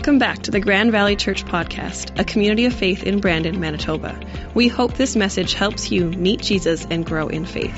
Welcome 0.00 0.18
back 0.18 0.44
to 0.44 0.50
the 0.50 0.60
Grand 0.60 0.92
Valley 0.92 1.14
Church 1.14 1.44
Podcast, 1.44 2.18
a 2.18 2.24
community 2.24 2.64
of 2.64 2.72
faith 2.72 3.02
in 3.02 3.20
Brandon, 3.20 3.60
Manitoba. 3.60 4.18
We 4.54 4.66
hope 4.66 4.94
this 4.94 5.14
message 5.14 5.52
helps 5.52 5.90
you 5.90 6.06
meet 6.06 6.40
Jesus 6.40 6.86
and 6.88 7.04
grow 7.04 7.28
in 7.28 7.44
faith. 7.44 7.76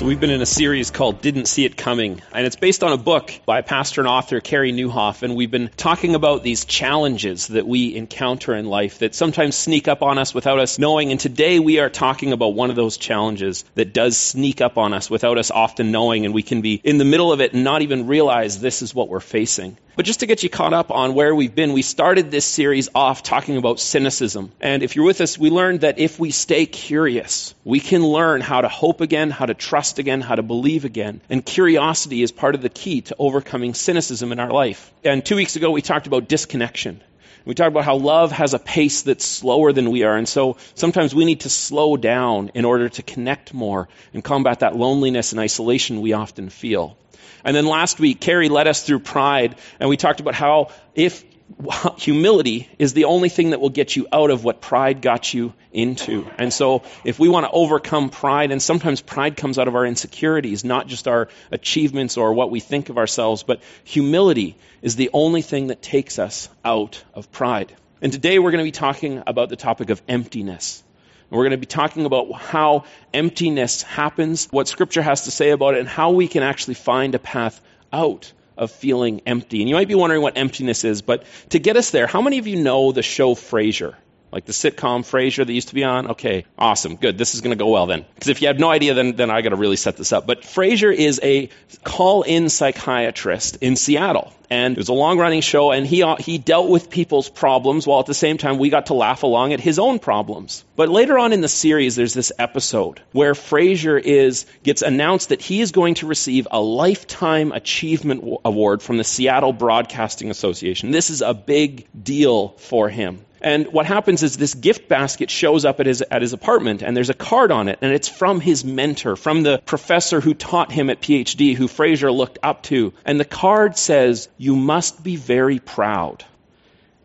So, 0.00 0.06
we've 0.06 0.18
been 0.18 0.30
in 0.30 0.40
a 0.40 0.46
series 0.46 0.90
called 0.90 1.20
Didn't 1.20 1.44
See 1.44 1.66
It 1.66 1.76
Coming, 1.76 2.22
and 2.32 2.46
it's 2.46 2.56
based 2.56 2.82
on 2.82 2.94
a 2.94 2.96
book 2.96 3.38
by 3.44 3.60
pastor 3.60 4.00
and 4.00 4.08
author 4.08 4.40
Carey 4.40 4.72
Nieuwhof, 4.72 5.22
And 5.22 5.36
we've 5.36 5.50
been 5.50 5.68
talking 5.76 6.14
about 6.14 6.42
these 6.42 6.64
challenges 6.64 7.48
that 7.48 7.66
we 7.66 7.94
encounter 7.94 8.54
in 8.54 8.64
life 8.64 9.00
that 9.00 9.14
sometimes 9.14 9.56
sneak 9.56 9.88
up 9.88 10.02
on 10.02 10.16
us 10.16 10.32
without 10.32 10.58
us 10.58 10.78
knowing. 10.78 11.10
And 11.10 11.20
today 11.20 11.58
we 11.58 11.80
are 11.80 11.90
talking 11.90 12.32
about 12.32 12.54
one 12.54 12.70
of 12.70 12.76
those 12.76 12.96
challenges 12.96 13.66
that 13.74 13.92
does 13.92 14.16
sneak 14.16 14.62
up 14.62 14.78
on 14.78 14.94
us 14.94 15.10
without 15.10 15.36
us 15.36 15.50
often 15.50 15.92
knowing, 15.92 16.24
and 16.24 16.32
we 16.32 16.42
can 16.42 16.62
be 16.62 16.80
in 16.82 16.96
the 16.96 17.04
middle 17.04 17.30
of 17.30 17.42
it 17.42 17.52
and 17.52 17.62
not 17.62 17.82
even 17.82 18.06
realize 18.06 18.58
this 18.58 18.80
is 18.80 18.94
what 18.94 19.10
we're 19.10 19.20
facing. 19.20 19.76
But 19.96 20.06
just 20.06 20.20
to 20.20 20.26
get 20.26 20.42
you 20.42 20.48
caught 20.48 20.72
up 20.72 20.90
on 20.90 21.12
where 21.12 21.34
we've 21.34 21.54
been, 21.54 21.74
we 21.74 21.82
started 21.82 22.30
this 22.30 22.46
series 22.46 22.88
off 22.94 23.22
talking 23.22 23.58
about 23.58 23.80
cynicism. 23.80 24.50
And 24.58 24.82
if 24.82 24.96
you're 24.96 25.04
with 25.04 25.20
us, 25.20 25.36
we 25.36 25.50
learned 25.50 25.82
that 25.82 25.98
if 25.98 26.18
we 26.18 26.30
stay 26.30 26.64
curious, 26.64 27.54
we 27.64 27.80
can 27.80 28.02
learn 28.02 28.40
how 28.40 28.62
to 28.62 28.68
hope 28.68 29.02
again, 29.02 29.30
how 29.30 29.44
to 29.44 29.52
trust 29.52 29.89
again, 29.98 30.20
how 30.20 30.34
to 30.34 30.42
believe 30.42 30.84
again. 30.84 31.20
And 31.28 31.44
curiosity 31.44 32.22
is 32.22 32.32
part 32.32 32.54
of 32.54 32.62
the 32.62 32.68
key 32.68 33.02
to 33.02 33.16
overcoming 33.18 33.74
cynicism 33.74 34.32
in 34.32 34.40
our 34.40 34.50
life. 34.50 34.92
And 35.04 35.24
two 35.24 35.36
weeks 35.36 35.56
ago, 35.56 35.70
we 35.70 35.82
talked 35.82 36.06
about 36.06 36.28
disconnection. 36.28 37.02
We 37.44 37.54
talked 37.54 37.70
about 37.70 37.84
how 37.84 37.96
love 37.96 38.32
has 38.32 38.54
a 38.54 38.58
pace 38.58 39.02
that's 39.02 39.24
slower 39.24 39.72
than 39.72 39.90
we 39.90 40.02
are. 40.02 40.16
And 40.16 40.28
so 40.28 40.58
sometimes 40.74 41.14
we 41.14 41.24
need 41.24 41.40
to 41.40 41.50
slow 41.50 41.96
down 41.96 42.50
in 42.54 42.64
order 42.64 42.88
to 42.90 43.02
connect 43.02 43.54
more 43.54 43.88
and 44.12 44.22
combat 44.22 44.60
that 44.60 44.76
loneliness 44.76 45.32
and 45.32 45.40
isolation 45.40 46.00
we 46.00 46.12
often 46.12 46.50
feel. 46.50 46.96
And 47.44 47.56
then 47.56 47.66
last 47.66 47.98
week, 47.98 48.20
Carey 48.20 48.48
led 48.48 48.66
us 48.66 48.82
through 48.82 49.00
pride, 49.00 49.56
and 49.78 49.88
we 49.88 49.96
talked 49.96 50.20
about 50.20 50.34
how 50.34 50.68
if 50.94 51.24
humility 51.98 52.68
is 52.78 52.92
the 52.92 53.04
only 53.04 53.28
thing 53.28 53.50
that 53.50 53.60
will 53.60 53.70
get 53.70 53.96
you 53.96 54.06
out 54.12 54.30
of 54.30 54.44
what 54.44 54.60
pride 54.60 55.02
got 55.02 55.32
you 55.32 55.52
into. 55.72 56.26
And 56.38 56.52
so, 56.52 56.82
if 57.04 57.18
we 57.18 57.28
want 57.28 57.46
to 57.46 57.50
overcome 57.50 58.10
pride, 58.10 58.50
and 58.50 58.62
sometimes 58.62 59.00
pride 59.00 59.36
comes 59.36 59.58
out 59.58 59.68
of 59.68 59.74
our 59.74 59.86
insecurities, 59.86 60.64
not 60.64 60.86
just 60.86 61.08
our 61.08 61.28
achievements 61.50 62.16
or 62.16 62.32
what 62.32 62.50
we 62.50 62.60
think 62.60 62.88
of 62.88 62.98
ourselves, 62.98 63.42
but 63.42 63.60
humility 63.84 64.56
is 64.82 64.96
the 64.96 65.10
only 65.12 65.42
thing 65.42 65.68
that 65.68 65.82
takes 65.82 66.18
us 66.18 66.48
out 66.64 67.02
of 67.14 67.30
pride. 67.32 67.74
And 68.02 68.12
today 68.12 68.38
we're 68.38 68.50
going 68.50 68.64
to 68.64 68.68
be 68.68 68.72
talking 68.72 69.22
about 69.26 69.48
the 69.48 69.56
topic 69.56 69.90
of 69.90 70.00
emptiness. 70.08 70.82
And 71.30 71.36
we're 71.36 71.44
going 71.44 71.52
to 71.52 71.58
be 71.58 71.66
talking 71.66 72.06
about 72.06 72.32
how 72.32 72.84
emptiness 73.12 73.82
happens, 73.82 74.48
what 74.50 74.68
Scripture 74.68 75.02
has 75.02 75.24
to 75.24 75.30
say 75.30 75.50
about 75.50 75.74
it, 75.74 75.80
and 75.80 75.88
how 75.88 76.12
we 76.12 76.26
can 76.26 76.42
actually 76.42 76.74
find 76.74 77.14
a 77.14 77.18
path 77.18 77.60
out 77.92 78.32
of 78.60 78.70
feeling 78.70 79.22
empty. 79.26 79.60
And 79.60 79.68
you 79.68 79.74
might 79.74 79.88
be 79.88 79.94
wondering 79.96 80.22
what 80.22 80.36
emptiness 80.36 80.84
is, 80.84 81.02
but 81.02 81.24
to 81.48 81.58
get 81.58 81.76
us 81.76 81.90
there, 81.90 82.06
how 82.06 82.20
many 82.20 82.38
of 82.38 82.46
you 82.46 82.62
know 82.62 82.92
the 82.92 83.02
show 83.02 83.34
Frasier? 83.34 83.94
Like 84.32 84.44
the 84.44 84.52
sitcom 84.52 85.00
Frasier 85.00 85.46
that 85.46 85.52
used 85.52 85.68
to 85.68 85.74
be 85.74 85.84
on? 85.84 86.12
Okay, 86.12 86.44
awesome, 86.58 86.96
good. 86.96 87.18
This 87.18 87.34
is 87.34 87.40
going 87.40 87.56
to 87.56 87.62
go 87.62 87.70
well 87.70 87.86
then. 87.86 88.04
Because 88.14 88.28
if 88.28 88.42
you 88.42 88.48
have 88.48 88.58
no 88.58 88.70
idea, 88.70 88.94
then, 88.94 89.16
then 89.16 89.30
I 89.30 89.42
got 89.42 89.50
to 89.50 89.56
really 89.56 89.76
set 89.76 89.96
this 89.96 90.12
up. 90.12 90.26
But 90.26 90.42
Frasier 90.42 90.94
is 90.94 91.20
a 91.22 91.48
call 91.82 92.22
in 92.22 92.48
psychiatrist 92.48 93.58
in 93.60 93.76
Seattle. 93.76 94.32
And 94.52 94.74
it 94.74 94.78
was 94.78 94.88
a 94.88 94.94
long 94.94 95.16
running 95.16 95.42
show, 95.42 95.70
and 95.70 95.86
he, 95.86 96.02
uh, 96.02 96.16
he 96.16 96.36
dealt 96.36 96.68
with 96.68 96.90
people's 96.90 97.28
problems 97.28 97.86
while 97.86 98.00
at 98.00 98.06
the 98.06 98.14
same 98.14 98.36
time 98.36 98.58
we 98.58 98.68
got 98.68 98.86
to 98.86 98.94
laugh 98.94 99.22
along 99.22 99.52
at 99.52 99.60
his 99.60 99.78
own 99.78 100.00
problems. 100.00 100.64
But 100.74 100.88
later 100.88 101.16
on 101.18 101.32
in 101.32 101.40
the 101.40 101.48
series, 101.48 101.94
there's 101.94 102.14
this 102.14 102.32
episode 102.36 103.00
where 103.12 103.34
Frasier 103.34 104.00
is, 104.00 104.46
gets 104.64 104.82
announced 104.82 105.28
that 105.28 105.40
he 105.40 105.60
is 105.60 105.70
going 105.70 105.94
to 105.94 106.06
receive 106.06 106.48
a 106.50 106.60
Lifetime 106.60 107.52
Achievement 107.52 108.24
Award 108.44 108.82
from 108.82 108.96
the 108.96 109.04
Seattle 109.04 109.52
Broadcasting 109.52 110.32
Association. 110.32 110.90
This 110.90 111.10
is 111.10 111.22
a 111.22 111.32
big 111.32 111.86
deal 112.02 112.48
for 112.48 112.88
him. 112.88 113.24
And 113.40 113.68
what 113.72 113.86
happens 113.86 114.22
is 114.22 114.36
this 114.36 114.54
gift 114.54 114.88
basket 114.88 115.30
shows 115.30 115.64
up 115.64 115.80
at 115.80 115.86
his, 115.86 116.02
at 116.02 116.20
his 116.20 116.34
apartment, 116.34 116.82
and 116.82 116.94
there's 116.96 117.08
a 117.08 117.14
card 117.14 117.50
on 117.50 117.68
it, 117.68 117.78
and 117.80 117.92
it's 117.92 118.08
from 118.08 118.40
his 118.40 118.64
mentor, 118.64 119.16
from 119.16 119.42
the 119.42 119.62
professor 119.64 120.20
who 120.20 120.34
taught 120.34 120.70
him 120.70 120.90
at 120.90 121.00
PhD, 121.00 121.54
who 121.54 121.66
Frasier 121.66 122.14
looked 122.14 122.38
up 122.42 122.62
to. 122.64 122.92
And 123.04 123.18
the 123.18 123.24
card 123.24 123.78
says, 123.78 124.28
You 124.36 124.56
must 124.56 125.02
be 125.02 125.16
very 125.16 125.58
proud. 125.58 126.24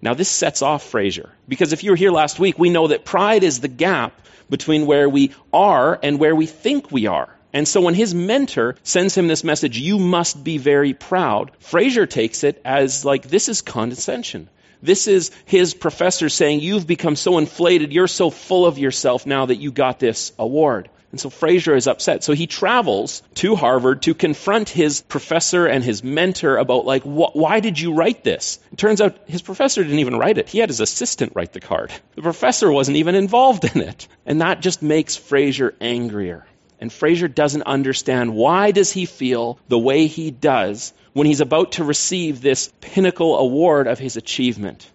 Now, 0.01 0.13
this 0.13 0.29
sets 0.29 0.61
off 0.61 0.91
Frasier. 0.91 1.29
Because 1.47 1.71
if 1.71 1.83
you 1.83 1.91
were 1.91 1.97
here 1.97 2.11
last 2.11 2.37
week, 2.37 2.59
we 2.59 2.69
know 2.69 2.87
that 2.87 3.05
pride 3.05 3.43
is 3.43 3.61
the 3.61 3.67
gap 3.69 4.13
between 4.49 4.85
where 4.85 5.09
we 5.09 5.31
are 5.53 5.97
and 6.03 6.19
where 6.19 6.35
we 6.35 6.45
think 6.45 6.91
we 6.91 7.07
are. 7.07 7.29
And 7.53 7.65
so 7.65 7.79
when 7.79 7.93
his 7.93 8.13
mentor 8.13 8.75
sends 8.83 9.15
him 9.15 9.27
this 9.27 9.45
message, 9.45 9.77
you 9.77 9.97
must 9.97 10.43
be 10.43 10.57
very 10.57 10.93
proud, 10.93 11.51
Frasier 11.61 12.09
takes 12.09 12.43
it 12.43 12.61
as 12.65 13.05
like, 13.05 13.29
this 13.29 13.47
is 13.47 13.61
condescension. 13.61 14.49
This 14.85 15.07
is 15.07 15.31
his 15.45 15.73
professor 15.73 16.29
saying, 16.29 16.61
You've 16.61 16.87
become 16.87 17.15
so 17.15 17.37
inflated, 17.37 17.91
you're 17.91 18.07
so 18.07 18.29
full 18.29 18.65
of 18.65 18.77
yourself 18.77 19.25
now 19.25 19.47
that 19.47 19.57
you 19.57 19.71
got 19.71 19.99
this 19.99 20.31
award. 20.37 20.89
And 21.15 21.19
so 21.21 21.29
Frasier 21.29 21.77
is 21.77 21.87
upset. 21.87 22.25
So 22.25 22.33
he 22.33 22.45
travels 22.45 23.23
to 23.35 23.55
Harvard 23.55 24.01
to 24.01 24.13
confront 24.13 24.67
his 24.67 25.01
professor 25.01 25.65
and 25.65 25.81
his 25.81 26.03
mentor 26.03 26.57
about, 26.57 26.85
like, 26.85 27.03
wh- 27.03 27.33
why 27.33 27.61
did 27.61 27.79
you 27.79 27.93
write 27.93 28.25
this? 28.25 28.59
It 28.73 28.77
turns 28.77 28.99
out 28.99 29.17
his 29.25 29.41
professor 29.41 29.81
didn't 29.81 29.99
even 29.99 30.17
write 30.17 30.37
it. 30.37 30.49
He 30.49 30.59
had 30.59 30.67
his 30.67 30.81
assistant 30.81 31.31
write 31.33 31.53
the 31.53 31.61
card. 31.61 31.93
The 32.15 32.21
professor 32.21 32.69
wasn't 32.69 32.97
even 32.97 33.15
involved 33.15 33.63
in 33.63 33.81
it. 33.81 34.09
And 34.25 34.41
that 34.41 34.59
just 34.59 34.81
makes 34.81 35.17
Frasier 35.17 35.73
angrier. 35.79 36.45
And 36.79 36.91
Frasier 36.91 37.33
doesn't 37.33 37.63
understand 37.63 38.35
why 38.35 38.71
does 38.71 38.91
he 38.91 39.05
feel 39.05 39.59
the 39.67 39.79
way 39.79 40.07
he 40.07 40.31
does 40.31 40.93
when 41.15 41.25
he's 41.25 41.39
about 41.39 41.71
to 41.71 41.83
receive 41.85 42.41
this 42.41 42.73
pinnacle 42.81 43.37
award 43.37 43.87
of 43.87 43.97
his 43.97 44.17
achievement. 44.17 44.85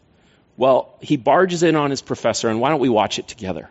Well, 0.59 0.95
he 1.01 1.17
barges 1.17 1.63
in 1.63 1.77
on 1.77 1.89
his 1.89 2.03
professor, 2.03 2.51
and 2.51 2.61
why 2.61 2.69
don't 2.69 2.81
we 2.81 2.91
watch 2.91 3.19
it 3.19 3.27
together? 3.27 3.71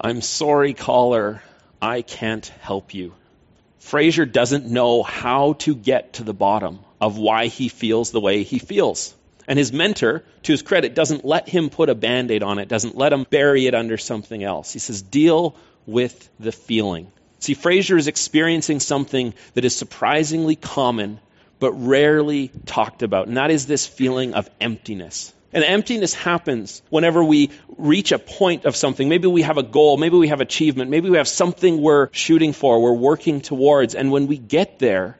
I'm 0.00 0.20
sorry, 0.20 0.74
caller. 0.74 1.44
I 1.80 2.02
can't 2.02 2.44
help 2.60 2.92
you. 2.92 3.14
Frasier 3.80 4.30
doesn't 4.30 4.66
know 4.66 5.04
how 5.04 5.52
to 5.60 5.76
get 5.76 6.14
to 6.14 6.24
the 6.24 6.34
bottom 6.34 6.80
of 7.00 7.18
why 7.18 7.46
he 7.46 7.68
feels 7.68 8.10
the 8.10 8.20
way 8.20 8.42
he 8.42 8.58
feels. 8.58 9.14
And 9.46 9.56
his 9.56 9.72
mentor, 9.72 10.24
to 10.42 10.52
his 10.52 10.62
credit, 10.62 10.96
doesn't 10.96 11.24
let 11.24 11.48
him 11.48 11.70
put 11.70 11.88
a 11.88 11.94
band 11.94 12.32
aid 12.32 12.42
on 12.42 12.58
it, 12.58 12.66
doesn't 12.66 12.96
let 12.96 13.12
him 13.12 13.26
bury 13.30 13.68
it 13.68 13.76
under 13.76 13.96
something 13.96 14.42
else. 14.42 14.72
He 14.72 14.80
says, 14.80 15.02
deal 15.02 15.54
with 15.86 16.28
the 16.38 16.52
feeling. 16.52 17.10
See, 17.40 17.54
Frasier 17.54 17.98
is 17.98 18.08
experiencing 18.08 18.80
something 18.80 19.34
that 19.54 19.64
is 19.64 19.76
surprisingly 19.76 20.56
common, 20.56 21.20
but 21.58 21.72
rarely 21.72 22.50
talked 22.66 23.02
about, 23.02 23.28
and 23.28 23.36
that 23.36 23.50
is 23.50 23.66
this 23.66 23.86
feeling 23.86 24.34
of 24.34 24.48
emptiness. 24.60 25.32
And 25.52 25.62
emptiness 25.62 26.14
happens 26.14 26.82
whenever 26.90 27.22
we 27.22 27.50
reach 27.78 28.10
a 28.10 28.18
point 28.18 28.64
of 28.64 28.74
something. 28.74 29.08
Maybe 29.08 29.28
we 29.28 29.42
have 29.42 29.56
a 29.56 29.62
goal, 29.62 29.96
maybe 29.96 30.16
we 30.16 30.28
have 30.28 30.40
achievement, 30.40 30.90
maybe 30.90 31.10
we 31.10 31.18
have 31.18 31.28
something 31.28 31.80
we're 31.80 32.08
shooting 32.10 32.52
for, 32.52 32.82
we're 32.82 32.92
working 32.92 33.40
towards, 33.40 33.94
and 33.94 34.10
when 34.10 34.26
we 34.26 34.36
get 34.36 34.80
there, 34.80 35.16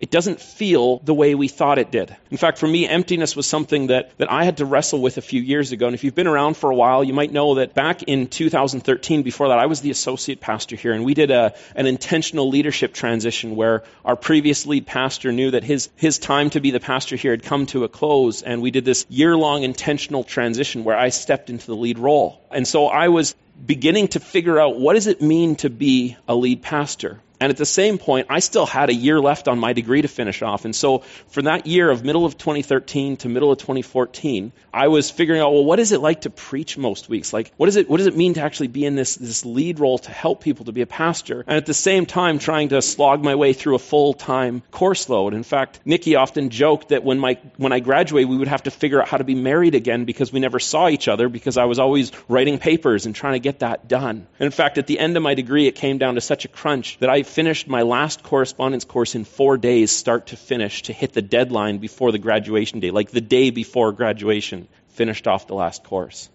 it 0.00 0.10
doesn't 0.10 0.40
feel 0.40 0.98
the 0.98 1.14
way 1.14 1.34
we 1.34 1.48
thought 1.48 1.78
it 1.78 1.90
did. 1.90 2.14
In 2.30 2.36
fact, 2.36 2.58
for 2.58 2.68
me, 2.68 2.86
emptiness 2.86 3.34
was 3.34 3.46
something 3.46 3.88
that, 3.88 4.16
that 4.18 4.30
I 4.30 4.44
had 4.44 4.58
to 4.58 4.64
wrestle 4.64 5.00
with 5.00 5.18
a 5.18 5.22
few 5.22 5.40
years 5.40 5.72
ago. 5.72 5.86
And 5.86 5.94
if 5.94 6.04
you've 6.04 6.14
been 6.14 6.28
around 6.28 6.56
for 6.56 6.70
a 6.70 6.74
while, 6.74 7.02
you 7.02 7.12
might 7.12 7.32
know 7.32 7.56
that 7.56 7.74
back 7.74 8.04
in 8.04 8.28
2013, 8.28 9.22
before 9.22 9.48
that, 9.48 9.58
I 9.58 9.66
was 9.66 9.80
the 9.80 9.90
associate 9.90 10.40
pastor 10.40 10.76
here. 10.76 10.92
And 10.92 11.04
we 11.04 11.14
did 11.14 11.30
a, 11.30 11.54
an 11.74 11.86
intentional 11.86 12.48
leadership 12.48 12.94
transition 12.94 13.56
where 13.56 13.82
our 14.04 14.14
previous 14.14 14.66
lead 14.66 14.86
pastor 14.86 15.32
knew 15.32 15.50
that 15.50 15.64
his, 15.64 15.88
his 15.96 16.18
time 16.18 16.50
to 16.50 16.60
be 16.60 16.70
the 16.70 16.80
pastor 16.80 17.16
here 17.16 17.32
had 17.32 17.42
come 17.42 17.66
to 17.66 17.84
a 17.84 17.88
close. 17.88 18.42
And 18.42 18.62
we 18.62 18.70
did 18.70 18.84
this 18.84 19.04
year 19.08 19.36
long 19.36 19.64
intentional 19.64 20.22
transition 20.22 20.84
where 20.84 20.96
I 20.96 21.08
stepped 21.08 21.50
into 21.50 21.66
the 21.66 21.76
lead 21.76 21.98
role. 21.98 22.40
And 22.52 22.66
so 22.68 22.86
I 22.86 23.08
was 23.08 23.34
beginning 23.66 24.08
to 24.08 24.20
figure 24.20 24.60
out 24.60 24.78
what 24.78 24.94
does 24.94 25.08
it 25.08 25.20
mean 25.20 25.56
to 25.56 25.70
be 25.70 26.16
a 26.28 26.34
lead 26.34 26.62
pastor? 26.62 27.20
And 27.40 27.50
at 27.50 27.56
the 27.56 27.66
same 27.66 27.98
point, 27.98 28.26
I 28.30 28.40
still 28.40 28.66
had 28.66 28.90
a 28.90 28.94
year 28.94 29.20
left 29.20 29.46
on 29.46 29.58
my 29.58 29.72
degree 29.72 30.02
to 30.02 30.08
finish 30.08 30.42
off. 30.42 30.64
And 30.64 30.74
so 30.74 30.98
for 31.28 31.42
that 31.42 31.66
year 31.66 31.88
of 31.90 32.04
middle 32.04 32.24
of 32.24 32.36
2013 32.36 33.18
to 33.18 33.28
middle 33.28 33.52
of 33.52 33.58
2014, 33.58 34.52
I 34.72 34.88
was 34.88 35.10
figuring 35.10 35.40
out, 35.40 35.52
well, 35.52 35.64
what 35.64 35.78
is 35.78 35.92
it 35.92 36.00
like 36.00 36.22
to 36.22 36.30
preach 36.30 36.76
most 36.76 37.08
weeks? 37.08 37.32
Like, 37.32 37.52
what, 37.56 37.68
is 37.68 37.76
it, 37.76 37.88
what 37.88 37.98
does 37.98 38.06
it 38.06 38.16
mean 38.16 38.34
to 38.34 38.42
actually 38.42 38.68
be 38.68 38.84
in 38.84 38.96
this, 38.96 39.14
this 39.16 39.44
lead 39.44 39.78
role 39.78 39.98
to 39.98 40.10
help 40.10 40.42
people 40.42 40.66
to 40.66 40.72
be 40.72 40.82
a 40.82 40.86
pastor? 40.86 41.44
And 41.46 41.56
at 41.56 41.66
the 41.66 41.74
same 41.74 42.06
time, 42.06 42.38
trying 42.38 42.70
to 42.70 42.82
slog 42.82 43.22
my 43.22 43.36
way 43.36 43.52
through 43.52 43.76
a 43.76 43.78
full-time 43.78 44.62
course 44.70 45.08
load. 45.08 45.32
In 45.32 45.44
fact, 45.44 45.80
Nikki 45.84 46.16
often 46.16 46.50
joked 46.50 46.88
that 46.88 47.04
when, 47.04 47.18
my, 47.20 47.38
when 47.56 47.72
I 47.72 47.80
graduated, 47.80 48.28
we 48.28 48.36
would 48.36 48.48
have 48.48 48.64
to 48.64 48.70
figure 48.70 49.00
out 49.00 49.08
how 49.08 49.16
to 49.16 49.24
be 49.24 49.36
married 49.36 49.76
again 49.76 50.04
because 50.04 50.32
we 50.32 50.40
never 50.40 50.58
saw 50.58 50.88
each 50.88 51.06
other 51.06 51.28
because 51.28 51.56
I 51.56 51.64
was 51.66 51.78
always 51.78 52.10
writing 52.28 52.58
papers 52.58 53.06
and 53.06 53.14
trying 53.14 53.34
to 53.34 53.40
get 53.40 53.60
that 53.60 53.86
done. 53.86 54.26
And 54.38 54.46
in 54.46 54.50
fact, 54.50 54.78
at 54.78 54.86
the 54.88 54.98
end 54.98 55.16
of 55.16 55.22
my 55.22 55.34
degree, 55.34 55.68
it 55.68 55.76
came 55.76 55.98
down 55.98 56.16
to 56.16 56.20
such 56.20 56.44
a 56.44 56.48
crunch 56.48 56.98
that 56.98 57.08
I 57.08 57.22
finished 57.28 57.68
my 57.68 57.82
last 57.82 58.22
correspondence 58.22 58.84
course 58.84 59.14
in 59.14 59.24
four 59.24 59.56
days, 59.56 59.90
start 59.90 60.28
to 60.28 60.36
finish, 60.36 60.82
to 60.82 60.92
hit 60.92 61.12
the 61.12 61.22
deadline 61.22 61.78
before 61.78 62.12
the 62.12 62.18
graduation 62.18 62.80
day, 62.80 62.90
like 62.90 63.10
the 63.10 63.20
day 63.20 63.50
before 63.50 63.92
graduation, 63.92 64.68
finished 64.90 65.26
off 65.26 65.46
the 65.46 65.54
last 65.54 65.84
course. 65.84 66.28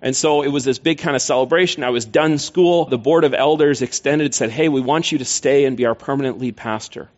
And 0.00 0.16
so 0.16 0.42
it 0.42 0.48
was 0.48 0.64
this 0.64 0.80
big 0.80 0.98
kind 0.98 1.14
of 1.14 1.22
celebration. 1.22 1.84
I 1.84 1.90
was 1.90 2.04
done 2.04 2.38
school. 2.38 2.86
The 2.86 2.98
board 2.98 3.22
of 3.22 3.34
elders 3.34 3.82
extended, 3.82 4.34
said, 4.34 4.50
Hey, 4.50 4.68
we 4.68 4.80
want 4.80 5.12
you 5.12 5.18
to 5.18 5.24
stay 5.24 5.64
and 5.64 5.76
be 5.76 5.86
our 5.86 5.94
permanent 5.94 6.40
lead 6.40 6.56
pastor. 6.56 7.08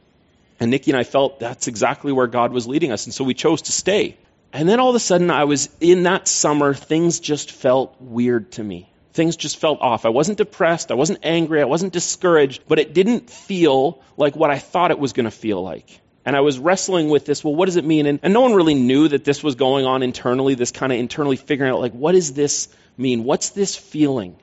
And 0.61 0.71
Nikki 0.71 0.91
and 0.91 0.99
I 0.99 1.05
felt 1.05 1.41
that's 1.41 1.67
exactly 1.67 2.13
where 2.13 2.27
God 2.27 2.53
was 2.53 2.67
leading 2.67 2.93
us. 2.93 3.07
And 3.07 3.15
so 3.15 3.25
we 3.25 3.35
chose 3.35 3.63
to 3.63 3.73
stay. 3.73 4.17
And 4.53 4.69
then 4.69 4.81
all 4.81 4.91
of 4.91 4.95
a 4.95 5.01
sudden, 5.01 5.31
I 5.31 5.45
was 5.45 5.69
in 5.81 6.05
that 6.05 6.29
summer, 6.29 6.75
things 6.75 7.21
just 7.21 7.51
felt 7.51 7.97
weird 8.01 8.53
to 8.53 8.63
me. 8.63 8.89
Things 9.15 9.37
just 9.37 9.59
felt 9.59 9.81
off. 9.81 10.05
I 10.05 10.09
wasn't 10.09 10.39
depressed. 10.39 10.91
I 10.91 10.95
wasn't 10.95 11.21
angry. 11.23 11.61
I 11.61 11.67
wasn't 11.67 11.93
discouraged, 11.93 12.65
but 12.67 12.81
it 12.81 12.93
didn't 12.93 13.31
feel 13.31 14.03
like 14.17 14.35
what 14.35 14.51
I 14.51 14.59
thought 14.59 14.91
it 14.91 14.99
was 14.99 15.13
going 15.13 15.25
to 15.25 15.31
feel 15.31 15.63
like. 15.63 16.01
And 16.27 16.35
I 16.35 16.41
was 16.41 16.59
wrestling 16.59 17.11
with 17.11 17.25
this. 17.25 17.45
Well, 17.45 17.55
what 17.55 17.67
does 17.67 17.77
it 17.77 17.85
mean? 17.85 18.07
And, 18.07 18.19
and 18.23 18.35
no 18.35 18.41
one 18.41 18.55
really 18.55 18.75
knew 18.75 19.07
that 19.09 19.25
this 19.25 19.43
was 19.43 19.55
going 19.55 19.87
on 19.87 20.03
internally, 20.03 20.57
this 20.57 20.73
kind 20.73 20.93
of 20.93 20.99
internally 20.99 21.37
figuring 21.37 21.71
out, 21.71 21.81
like, 21.81 21.93
what 21.93 22.13
does 22.13 22.33
this 22.33 22.69
mean? 22.97 23.23
What's 23.23 23.51
this 23.51 23.77
feeling? 23.77 24.37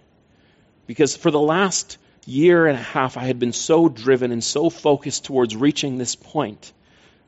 Because 0.88 1.18
for 1.18 1.32
the 1.32 1.40
last 1.40 1.98
year 2.26 2.66
and 2.66 2.78
a 2.78 2.82
half, 2.82 3.18
I 3.18 3.26
had 3.26 3.40
been 3.40 3.54
so 3.54 3.90
driven 3.90 4.32
and 4.32 4.44
so 4.44 4.70
focused 4.70 5.26
towards 5.26 5.54
reaching 5.54 5.98
this 5.98 6.16
point. 6.16 6.72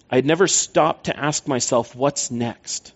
I 0.10 0.16
had 0.16 0.26
never 0.26 0.48
stopped 0.48 1.06
to 1.06 1.18
ask 1.18 1.46
myself, 1.46 1.94
what's 1.94 2.32
next? 2.32 2.94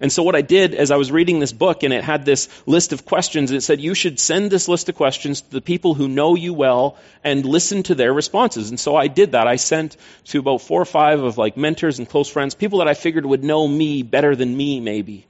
And 0.00 0.10
so 0.10 0.22
what 0.22 0.34
I 0.34 0.40
did 0.40 0.74
as 0.74 0.90
I 0.90 0.96
was 0.96 1.12
reading 1.12 1.40
this 1.40 1.52
book 1.52 1.82
and 1.82 1.92
it 1.92 2.02
had 2.02 2.24
this 2.24 2.48
list 2.66 2.92
of 2.94 3.04
questions, 3.04 3.50
it 3.50 3.60
said 3.60 3.80
you 3.80 3.94
should 3.94 4.18
send 4.18 4.50
this 4.50 4.66
list 4.66 4.88
of 4.88 4.94
questions 4.94 5.42
to 5.42 5.50
the 5.50 5.60
people 5.60 5.92
who 5.92 6.08
know 6.08 6.36
you 6.36 6.54
well 6.54 6.96
and 7.22 7.44
listen 7.44 7.82
to 7.84 7.94
their 7.94 8.12
responses. 8.12 8.70
And 8.70 8.80
so 8.80 8.96
I 8.96 9.08
did 9.08 9.32
that. 9.32 9.46
I 9.46 9.56
sent 9.56 9.98
to 10.26 10.38
about 10.38 10.62
four 10.62 10.80
or 10.80 10.86
five 10.86 11.22
of 11.22 11.36
like 11.36 11.58
mentors 11.58 11.98
and 11.98 12.08
close 12.08 12.30
friends, 12.30 12.54
people 12.54 12.78
that 12.78 12.88
I 12.88 12.94
figured 12.94 13.26
would 13.26 13.44
know 13.44 13.68
me 13.68 14.02
better 14.02 14.34
than 14.34 14.56
me 14.56 14.80
maybe. 14.80 15.26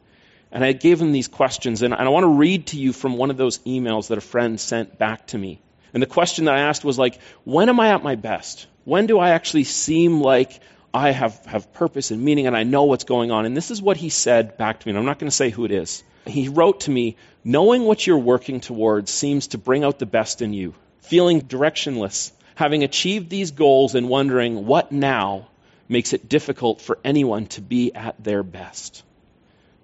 And 0.53 0.65
I 0.65 0.73
gave 0.73 1.01
them 1.01 1.11
these 1.11 1.29
questions 1.29 1.83
and 1.83 1.93
I 1.93 2.09
want 2.09 2.25
to 2.25 2.29
read 2.29 2.69
to 2.69 2.79
you 2.79 2.93
from 2.93 3.17
one 3.17 3.31
of 3.31 3.37
those 3.37 3.59
emails 3.61 4.09
that 4.09 4.19
a 4.19 4.23
friend 4.23 4.61
sent 4.61 4.99
back 4.99 5.27
to 5.29 5.39
me. 5.39 5.61
And 5.93 6.01
the 6.01 6.07
question 6.07 6.45
that 6.45 6.55
I 6.55 6.61
asked 6.61 6.85
was 6.85 6.99
like, 6.99 7.19
when 7.43 7.69
am 7.69 7.81
I 7.81 7.89
at 7.89 8.05
my 8.05 8.15
best? 8.15 8.69
When 8.85 9.07
do 9.07 9.19
I 9.19 9.31
actually 9.31 9.65
seem 9.65 10.21
like 10.21 10.61
I 10.93 11.11
have, 11.13 11.45
have 11.47 11.73
purpose 11.73 12.11
and 12.11 12.23
meaning 12.23 12.47
and 12.47 12.57
I 12.57 12.65
know 12.65 12.85
what's 12.85 13.05
going 13.05 13.31
on. 13.31 13.47
And 13.47 13.57
this 13.57 13.71
is 13.71 13.81
what 13.81 13.97
he 13.97 14.09
said 14.09 14.57
back 14.57 14.81
to 14.81 14.87
me, 14.87 14.91
and 14.91 14.99
I'm 14.99 15.05
not 15.05 15.19
going 15.19 15.31
to 15.31 15.37
say 15.37 15.51
who 15.51 15.65
it 15.65 15.71
is. 15.71 16.03
He 16.27 16.49
wrote 16.49 16.81
to 16.81 16.91
me, 16.91 17.17
knowing 17.45 17.85
what 17.85 18.07
you're 18.07 18.19
working 18.19 18.61
towards 18.61 19.11
seems 19.11 19.49
to 19.49 19.59
bring 19.59 19.85
out 19.85 19.99
the 19.99 20.07
best 20.07 20.43
in 20.43 20.53
you. 20.53 20.75
Feeling 21.03 21.43
directionless, 21.43 22.33
having 22.55 22.85
achieved 22.85 23.31
these 23.31 23.53
goals 23.53 23.95
and 23.95 24.09
wondering 24.09 24.67
what 24.67 24.93
now 24.93 25.49
makes 25.89 26.13
it 26.13 26.29
difficult 26.29 26.81
for 26.81 26.99
anyone 27.05 27.47
to 27.47 27.61
be 27.61 27.95
at 27.95 28.23
their 28.23 28.43
best. 28.43 29.03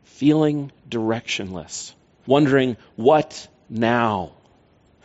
Feeling 0.04 0.70
directionless, 0.88 1.92
wondering 2.26 2.76
what 2.94 3.48
now. 3.68 4.32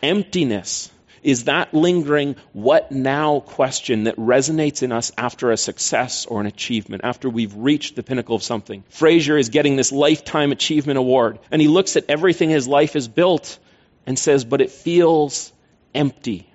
Emptiness, 0.02 0.90
is 1.22 1.44
that 1.44 1.72
lingering 1.72 2.36
what 2.52 2.90
now 2.90 3.40
question 3.40 4.04
that 4.04 4.16
resonates 4.16 4.82
in 4.82 4.92
us 4.92 5.12
after 5.16 5.50
a 5.50 5.56
success 5.56 6.26
or 6.26 6.40
an 6.40 6.46
achievement, 6.46 7.02
after 7.04 7.28
we've 7.28 7.54
reached 7.54 7.96
the 7.96 8.02
pinnacle 8.02 8.36
of 8.36 8.42
something. 8.42 8.84
Frasier 8.90 9.38
is 9.38 9.48
getting 9.48 9.76
this 9.76 9.92
lifetime 9.92 10.52
achievement 10.52 10.98
award, 10.98 11.38
and 11.50 11.62
he 11.62 11.68
looks 11.68 11.96
at 11.96 12.06
everything 12.08 12.50
his 12.50 12.66
life 12.66 12.94
has 12.94 13.08
built 13.08 13.58
and 14.06 14.18
says, 14.18 14.44
but 14.44 14.60
it 14.60 14.70
feels 14.70 15.52
empty. 15.94 16.48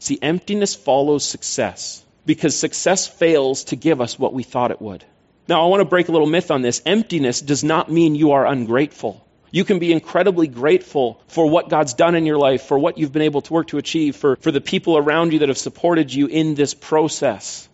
See, 0.00 0.18
emptiness 0.20 0.74
follows 0.74 1.24
success 1.24 2.04
because 2.26 2.56
success 2.56 3.06
fails 3.06 3.64
to 3.64 3.76
give 3.76 4.00
us 4.00 4.18
what 4.18 4.32
we 4.32 4.42
thought 4.42 4.70
it 4.70 4.82
would. 4.82 5.04
Now, 5.48 5.62
I 5.62 5.66
want 5.66 5.80
to 5.80 5.84
break 5.84 6.08
a 6.08 6.12
little 6.12 6.28
myth 6.28 6.50
on 6.50 6.62
this. 6.62 6.80
Emptiness 6.86 7.40
does 7.40 7.64
not 7.64 7.90
mean 7.90 8.14
you 8.14 8.32
are 8.32 8.46
ungrateful. 8.46 9.26
You 9.50 9.64
can 9.64 9.78
be 9.78 9.92
incredibly 9.92 10.46
grateful 10.46 11.20
for 11.26 11.48
what 11.48 11.68
God's 11.68 11.94
done 11.94 12.14
in 12.14 12.24
your 12.24 12.38
life, 12.38 12.62
for 12.62 12.78
what 12.78 12.98
you've 12.98 13.12
been 13.12 13.22
able 13.22 13.42
to 13.42 13.52
work 13.52 13.68
to 13.68 13.78
achieve, 13.78 14.16
for, 14.16 14.36
for 14.36 14.52
the 14.52 14.60
people 14.60 14.96
around 14.96 15.32
you 15.32 15.40
that 15.40 15.48
have 15.48 15.58
supported 15.58 16.12
you 16.12 16.26
in 16.26 16.54
this 16.54 16.72
process. 16.72 17.68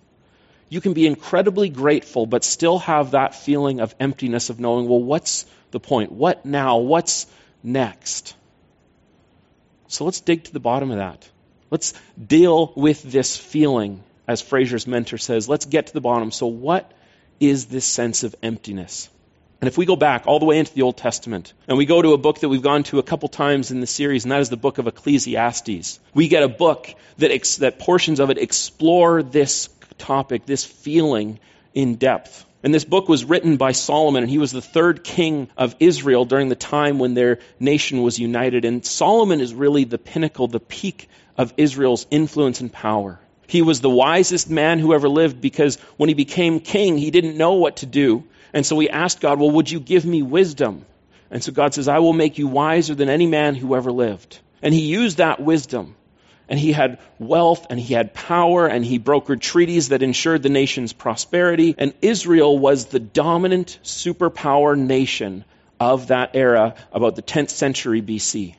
You 0.68 0.80
can 0.80 0.94
be 0.94 1.06
incredibly 1.06 1.68
grateful, 1.68 2.26
but 2.26 2.44
still 2.44 2.78
have 2.78 3.12
that 3.12 3.34
feeling 3.34 3.80
of 3.80 3.94
emptiness 4.00 4.50
of 4.50 4.58
knowing, 4.58 4.88
well, 4.88 5.02
what's 5.02 5.46
the 5.70 5.80
point? 5.80 6.10
What 6.10 6.44
now? 6.46 6.78
What's 6.78 7.26
next? 7.62 8.34
So 9.88 10.04
let's 10.04 10.20
dig 10.20 10.44
to 10.44 10.52
the 10.52 10.60
bottom 10.60 10.90
of 10.90 10.96
that. 10.96 11.28
Let's 11.70 11.94
deal 12.22 12.72
with 12.74 13.02
this 13.02 13.36
feeling, 13.36 14.02
as 14.26 14.42
Frasier's 14.42 14.86
mentor 14.86 15.18
says. 15.18 15.48
Let's 15.48 15.66
get 15.66 15.88
to 15.88 15.92
the 15.92 16.00
bottom. 16.00 16.30
So, 16.30 16.46
what 16.46 16.90
is 17.38 17.66
this 17.66 17.84
sense 17.84 18.24
of 18.24 18.34
emptiness? 18.42 19.08
And 19.60 19.68
if 19.68 19.78
we 19.78 19.86
go 19.86 19.96
back 19.96 20.24
all 20.26 20.38
the 20.38 20.44
way 20.44 20.58
into 20.58 20.74
the 20.74 20.82
Old 20.82 20.98
Testament, 20.98 21.54
and 21.66 21.78
we 21.78 21.86
go 21.86 22.02
to 22.02 22.12
a 22.12 22.18
book 22.18 22.40
that 22.40 22.48
we've 22.48 22.62
gone 22.62 22.82
to 22.84 22.98
a 22.98 23.02
couple 23.02 23.28
times 23.28 23.70
in 23.70 23.80
the 23.80 23.86
series, 23.86 24.24
and 24.24 24.32
that 24.32 24.40
is 24.40 24.50
the 24.50 24.56
book 24.56 24.78
of 24.78 24.86
Ecclesiastes, 24.86 25.98
we 26.12 26.28
get 26.28 26.42
a 26.42 26.48
book 26.48 26.94
that, 27.18 27.30
ex- 27.30 27.56
that 27.56 27.78
portions 27.78 28.20
of 28.20 28.30
it 28.30 28.38
explore 28.38 29.22
this 29.22 29.70
topic, 29.96 30.44
this 30.44 30.64
feeling 30.64 31.38
in 31.72 31.96
depth. 31.96 32.44
And 32.62 32.74
this 32.74 32.84
book 32.84 33.08
was 33.08 33.24
written 33.24 33.56
by 33.56 33.72
Solomon, 33.72 34.24
and 34.24 34.30
he 34.30 34.38
was 34.38 34.52
the 34.52 34.60
third 34.60 35.04
king 35.04 35.48
of 35.56 35.76
Israel 35.78 36.24
during 36.24 36.48
the 36.48 36.56
time 36.56 36.98
when 36.98 37.14
their 37.14 37.38
nation 37.60 38.02
was 38.02 38.18
united. 38.18 38.64
And 38.64 38.84
Solomon 38.84 39.40
is 39.40 39.54
really 39.54 39.84
the 39.84 39.98
pinnacle, 39.98 40.48
the 40.48 40.60
peak 40.60 41.08
of 41.38 41.54
Israel's 41.56 42.06
influence 42.10 42.60
and 42.60 42.72
power. 42.72 43.20
He 43.46 43.62
was 43.62 43.80
the 43.80 43.90
wisest 43.90 44.50
man 44.50 44.80
who 44.80 44.94
ever 44.94 45.08
lived 45.08 45.40
because 45.40 45.76
when 45.96 46.08
he 46.08 46.14
became 46.14 46.60
king, 46.60 46.98
he 46.98 47.10
didn't 47.10 47.36
know 47.36 47.54
what 47.54 47.76
to 47.76 47.86
do. 47.86 48.24
And 48.56 48.64
so 48.64 48.74
we 48.74 48.88
asked 48.88 49.20
God, 49.20 49.38
Well, 49.38 49.50
would 49.50 49.70
you 49.70 49.78
give 49.78 50.06
me 50.06 50.22
wisdom? 50.22 50.86
And 51.30 51.44
so 51.44 51.52
God 51.52 51.74
says, 51.74 51.88
I 51.88 51.98
will 51.98 52.14
make 52.14 52.38
you 52.38 52.48
wiser 52.48 52.94
than 52.94 53.10
any 53.10 53.26
man 53.26 53.54
who 53.54 53.76
ever 53.76 53.92
lived. 53.92 54.38
And 54.62 54.72
he 54.72 54.80
used 54.80 55.18
that 55.18 55.40
wisdom. 55.40 55.94
And 56.48 56.58
he 56.58 56.72
had 56.72 56.98
wealth 57.18 57.66
and 57.68 57.78
he 57.78 57.92
had 57.92 58.14
power 58.14 58.66
and 58.66 58.82
he 58.82 58.98
brokered 58.98 59.42
treaties 59.42 59.90
that 59.90 60.02
ensured 60.02 60.42
the 60.42 60.48
nation's 60.48 60.94
prosperity. 60.94 61.74
And 61.76 61.92
Israel 62.00 62.58
was 62.58 62.86
the 62.86 62.98
dominant 62.98 63.78
superpower 63.82 64.74
nation 64.74 65.44
of 65.78 66.06
that 66.06 66.30
era, 66.32 66.76
about 66.92 67.14
the 67.14 67.22
10th 67.22 67.50
century 67.50 68.00
BC. 68.00 68.54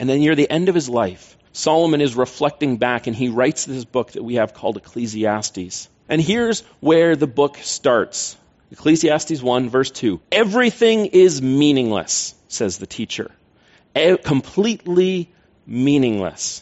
And 0.00 0.08
then 0.08 0.18
near 0.18 0.34
the 0.34 0.50
end 0.50 0.68
of 0.68 0.74
his 0.74 0.88
life, 0.88 1.38
Solomon 1.52 2.00
is 2.00 2.16
reflecting 2.16 2.78
back 2.78 3.06
and 3.06 3.14
he 3.14 3.28
writes 3.28 3.64
this 3.64 3.84
book 3.84 4.10
that 4.12 4.24
we 4.24 4.34
have 4.34 4.54
called 4.54 4.76
Ecclesiastes. 4.76 5.88
And 6.08 6.20
here's 6.20 6.62
where 6.80 7.14
the 7.14 7.28
book 7.28 7.58
starts. 7.58 8.36
Ecclesiastes 8.74 9.40
1, 9.40 9.70
verse 9.70 9.92
2. 9.92 10.20
Everything 10.32 11.06
is 11.06 11.40
meaningless, 11.40 12.34
says 12.48 12.78
the 12.78 12.88
teacher. 12.88 13.30
Completely 14.24 15.30
meaningless. 15.64 16.60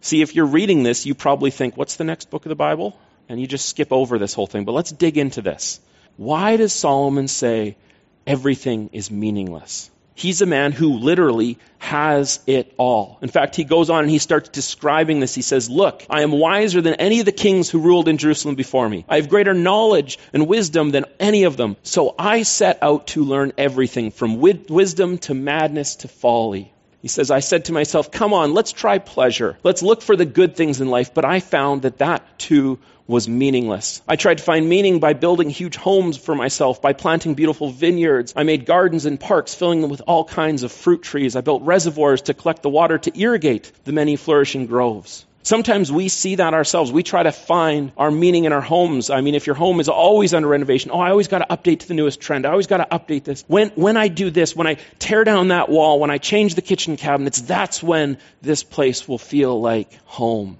See, 0.00 0.22
if 0.22 0.36
you're 0.36 0.46
reading 0.46 0.84
this, 0.84 1.04
you 1.04 1.16
probably 1.16 1.50
think, 1.50 1.76
what's 1.76 1.96
the 1.96 2.04
next 2.04 2.30
book 2.30 2.46
of 2.46 2.50
the 2.50 2.54
Bible? 2.54 2.96
And 3.28 3.40
you 3.40 3.48
just 3.48 3.68
skip 3.68 3.92
over 3.92 4.16
this 4.16 4.32
whole 4.32 4.46
thing. 4.46 4.64
But 4.64 4.72
let's 4.72 4.92
dig 4.92 5.18
into 5.18 5.42
this. 5.42 5.80
Why 6.16 6.56
does 6.56 6.72
Solomon 6.72 7.26
say 7.26 7.76
everything 8.24 8.90
is 8.92 9.10
meaningless? 9.10 9.90
He's 10.14 10.42
a 10.42 10.46
man 10.46 10.72
who 10.72 10.98
literally 10.98 11.58
has 11.78 12.40
it 12.46 12.72
all. 12.76 13.18
In 13.22 13.28
fact, 13.28 13.56
he 13.56 13.64
goes 13.64 13.90
on 13.90 14.04
and 14.04 14.10
he 14.10 14.18
starts 14.18 14.48
describing 14.48 15.20
this. 15.20 15.34
He 15.34 15.42
says, 15.42 15.70
Look, 15.70 16.04
I 16.08 16.22
am 16.22 16.32
wiser 16.32 16.80
than 16.80 16.94
any 16.94 17.20
of 17.20 17.26
the 17.26 17.32
kings 17.32 17.70
who 17.70 17.80
ruled 17.80 18.08
in 18.08 18.18
Jerusalem 18.18 18.54
before 18.54 18.88
me. 18.88 19.04
I 19.08 19.16
have 19.16 19.28
greater 19.28 19.54
knowledge 19.54 20.18
and 20.32 20.46
wisdom 20.46 20.90
than 20.90 21.06
any 21.18 21.44
of 21.44 21.56
them. 21.56 21.76
So 21.82 22.14
I 22.18 22.42
set 22.42 22.78
out 22.82 23.08
to 23.08 23.24
learn 23.24 23.52
everything 23.58 24.10
from 24.10 24.40
wisdom 24.40 25.18
to 25.18 25.34
madness 25.34 25.96
to 25.96 26.08
folly. 26.08 26.72
He 27.02 27.08
says, 27.08 27.32
I 27.32 27.40
said 27.40 27.64
to 27.64 27.72
myself, 27.72 28.12
Come 28.12 28.32
on, 28.32 28.54
let's 28.54 28.70
try 28.70 28.98
pleasure. 28.98 29.58
Let's 29.64 29.82
look 29.82 30.02
for 30.02 30.14
the 30.14 30.24
good 30.24 30.54
things 30.54 30.80
in 30.80 30.88
life. 30.88 31.12
But 31.12 31.24
I 31.24 31.40
found 31.40 31.82
that 31.82 31.98
that 31.98 32.38
too 32.38 32.78
was 33.08 33.28
meaningless. 33.28 34.00
I 34.06 34.14
tried 34.14 34.38
to 34.38 34.44
find 34.44 34.68
meaning 34.68 35.00
by 35.00 35.12
building 35.12 35.50
huge 35.50 35.74
homes 35.74 36.16
for 36.16 36.36
myself, 36.36 36.80
by 36.80 36.92
planting 36.92 37.34
beautiful 37.34 37.70
vineyards. 37.70 38.32
I 38.36 38.44
made 38.44 38.66
gardens 38.66 39.04
and 39.04 39.18
parks, 39.18 39.52
filling 39.52 39.80
them 39.80 39.90
with 39.90 40.02
all 40.06 40.24
kinds 40.24 40.62
of 40.62 40.70
fruit 40.70 41.02
trees. 41.02 41.34
I 41.34 41.40
built 41.40 41.62
reservoirs 41.62 42.22
to 42.22 42.34
collect 42.34 42.62
the 42.62 42.70
water 42.70 42.98
to 42.98 43.20
irrigate 43.20 43.72
the 43.82 43.92
many 43.92 44.14
flourishing 44.14 44.66
groves. 44.66 45.26
Sometimes 45.44 45.90
we 45.90 46.08
see 46.08 46.36
that 46.36 46.54
ourselves. 46.54 46.92
We 46.92 47.02
try 47.02 47.24
to 47.24 47.32
find 47.32 47.90
our 47.96 48.12
meaning 48.12 48.44
in 48.44 48.52
our 48.52 48.60
homes. 48.60 49.10
I 49.10 49.22
mean, 49.22 49.34
if 49.34 49.46
your 49.46 49.56
home 49.56 49.80
is 49.80 49.88
always 49.88 50.34
under 50.34 50.46
renovation, 50.46 50.92
oh, 50.92 51.00
I 51.00 51.10
always 51.10 51.26
got 51.26 51.38
to 51.38 51.56
update 51.56 51.80
to 51.80 51.88
the 51.88 51.94
newest 51.94 52.20
trend. 52.20 52.46
I 52.46 52.50
always 52.50 52.68
got 52.68 52.76
to 52.76 52.96
update 52.96 53.24
this. 53.24 53.44
When, 53.48 53.70
when 53.70 53.96
I 53.96 54.06
do 54.06 54.30
this, 54.30 54.54
when 54.54 54.68
I 54.68 54.76
tear 55.00 55.24
down 55.24 55.48
that 55.48 55.68
wall, 55.68 55.98
when 55.98 56.10
I 56.10 56.18
change 56.18 56.54
the 56.54 56.62
kitchen 56.62 56.96
cabinets, 56.96 57.40
that's 57.40 57.82
when 57.82 58.18
this 58.40 58.62
place 58.62 59.08
will 59.08 59.18
feel 59.18 59.60
like 59.60 59.92
home. 60.04 60.58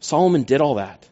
Solomon 0.00 0.42
did 0.42 0.60
all 0.60 0.74
that. 0.74 1.08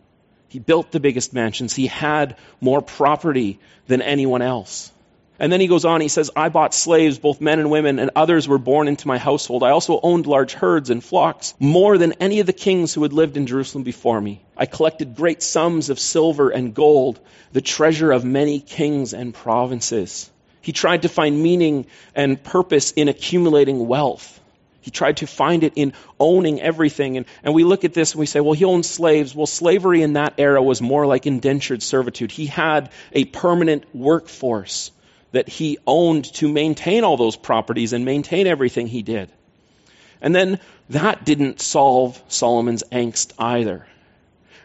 He 0.49 0.59
built 0.59 0.91
the 0.91 1.01
biggest 1.01 1.33
mansions. 1.33 1.75
He 1.75 1.87
had 1.87 2.37
more 2.61 2.83
property 2.83 3.61
than 3.87 4.03
anyone 4.03 4.43
else. 4.43 4.93
And 5.39 5.51
then 5.51 5.61
he 5.61 5.67
goes 5.67 5.85
on, 5.85 6.01
he 6.01 6.09
says, 6.09 6.31
I 6.37 6.51
bought 6.51 6.75
slaves, 6.75 7.19
both 7.19 7.41
men 7.41 7.59
and 7.59 7.71
women, 7.71 7.99
and 7.99 8.11
others 8.15 8.47
were 8.47 8.59
born 8.59 8.87
into 8.87 9.09
my 9.09 9.19
household. 9.19 9.63
I 9.63 9.71
also 9.71 9.99
owned 10.03 10.27
large 10.27 10.53
herds 10.53 10.91
and 10.91 11.03
flocks, 11.03 11.55
more 11.59 11.99
than 11.99 12.13
any 12.21 12.41
of 12.41 12.47
the 12.47 12.53
kings 12.53 12.93
who 12.93 13.03
had 13.03 13.13
lived 13.13 13.37
in 13.37 13.47
Jerusalem 13.47 13.83
before 13.83 14.21
me. 14.21 14.43
I 14.57 14.67
collected 14.67 15.17
great 15.17 15.43
sums 15.43 15.91
of 15.91 15.99
silver 15.99 16.51
and 16.51 16.75
gold, 16.75 17.19
the 17.53 17.61
treasure 17.61 18.13
of 18.13 18.25
many 18.25 18.61
kings 18.61 19.15
and 19.15 19.35
provinces. 19.35 20.31
He 20.61 20.73
tried 20.73 21.03
to 21.03 21.09
find 21.09 21.43
meaning 21.43 21.87
and 22.15 22.43
purpose 22.43 22.93
in 22.93 23.09
accumulating 23.09 23.89
wealth. 23.89 24.39
He 24.81 24.91
tried 24.91 25.19
to 25.19 25.27
find 25.27 25.65
it 25.65 25.73
in 25.77 25.93
owning 26.21 26.61
everything. 26.61 27.17
And, 27.17 27.27
and 27.43 27.55
we 27.55 27.65
look 27.65 27.85
at 27.85 27.95
this 27.95 28.13
and 28.13 28.21
we 28.21 28.27
say, 28.27 28.41
well, 28.41 28.53
he 28.53 28.65
owned 28.65 28.87
slaves. 28.87 29.35
Well, 29.35 29.47
slavery 29.47 30.03
in 30.03 30.13
that 30.13 30.35
era 30.39 30.63
was 30.63 30.81
more 30.81 31.07
like 31.07 31.27
indentured 31.27 31.83
servitude. 31.83 32.31
He 32.31 32.47
had 32.47 32.91
a 33.13 33.25
permanent 33.25 33.85
workforce 33.95 34.93
that 35.33 35.49
he 35.49 35.79
owned 35.87 36.25
to 36.35 36.49
maintain 36.49 37.05
all 37.05 37.17
those 37.17 37.37
properties 37.37 37.93
and 37.93 38.05
maintain 38.05 38.47
everything 38.47 38.87
he 38.87 39.03
did. 39.03 39.31
And 40.21 40.35
then 40.35 40.61
that 40.91 41.25
didn't 41.25 41.61
solve 41.61 42.23
Solomon's 42.29 42.85
angst 42.93 43.33
either. 43.39 43.87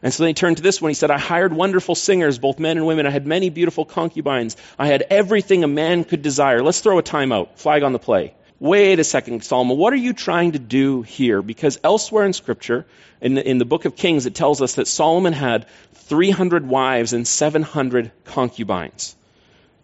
And 0.04 0.14
so 0.14 0.24
then 0.24 0.30
he 0.30 0.34
turned 0.36 0.58
to 0.58 0.64
this 0.64 0.80
one. 0.80 0.90
He 0.90 0.96
said, 0.96 1.10
I 1.10 1.18
hired 1.18 1.52
wonderful 1.52 1.96
singers, 1.96 2.38
both 2.38 2.60
men 2.60 2.78
and 2.78 2.86
women. 2.86 3.08
I 3.08 3.10
had 3.10 3.26
many 3.26 3.50
beautiful 3.50 3.84
concubines. 3.84 4.56
I 4.78 4.86
had 4.88 5.04
everything 5.10 5.64
a 5.64 5.68
man 5.68 6.04
could 6.04 6.22
desire. 6.22 6.62
Let's 6.62 6.82
throw 6.82 7.00
a 7.00 7.04
timeout. 7.04 7.58
Flag 7.58 7.82
on 7.82 7.94
the 7.94 8.00
play 8.00 8.36
wait 8.60 9.00
a 9.00 9.04
second, 9.04 9.44
Solomon, 9.44 9.78
what 9.78 9.94
are 9.94 9.98
you 9.98 10.14
trying 10.14 10.54
to 10.54 10.60
do 10.60 11.02
here? 11.02 11.42
Because 11.42 11.80
elsewhere 11.84 12.26
in 12.26 12.34
Scripture, 12.34 12.86
in 13.22 13.36
the, 13.36 13.48
in 13.48 13.58
the 13.58 13.66
book 13.66 13.86
of 13.86 13.96
Kings, 13.96 14.26
it 14.26 14.36
tells 14.36 14.62
us 14.62 14.76
that 14.76 14.88
Solomon 14.88 15.34
had 15.34 15.68
300 15.94 16.68
wives 16.68 17.14
and 17.14 17.28
700 17.28 18.12
concubines. 18.26 19.16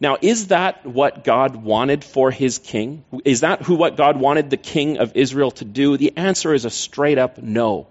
Now, 0.03 0.17
is 0.21 0.47
that 0.47 0.85
what 0.85 1.23
God 1.23 1.55
wanted 1.55 2.03
for 2.03 2.29
his 2.29 2.57
king? 2.57 3.05
Is 3.23 3.39
that 3.39 3.61
who 3.61 3.75
what 3.75 3.95
God 3.95 4.19
wanted 4.19 4.49
the 4.49 4.57
king 4.57 4.97
of 4.97 5.15
Israel 5.15 5.51
to 5.51 5.63
do? 5.63 5.95
The 5.95 6.17
answer 6.17 6.53
is 6.53 6.65
a 6.65 6.69
straight 6.69 7.17
up 7.17 7.37
no. 7.37 7.87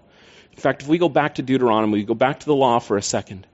In 0.51 0.59
fact, 0.59 0.83
if 0.83 0.87
we 0.87 0.99
go 0.99 1.09
back 1.09 1.35
to 1.35 1.41
Deuteronomy, 1.41 1.93
we 1.93 2.03
go 2.03 2.13
back 2.13 2.41
to 2.41 2.45
the 2.45 2.53
law 2.53 2.77
for 2.77 2.97
a 2.97 3.01
second. 3.01 3.47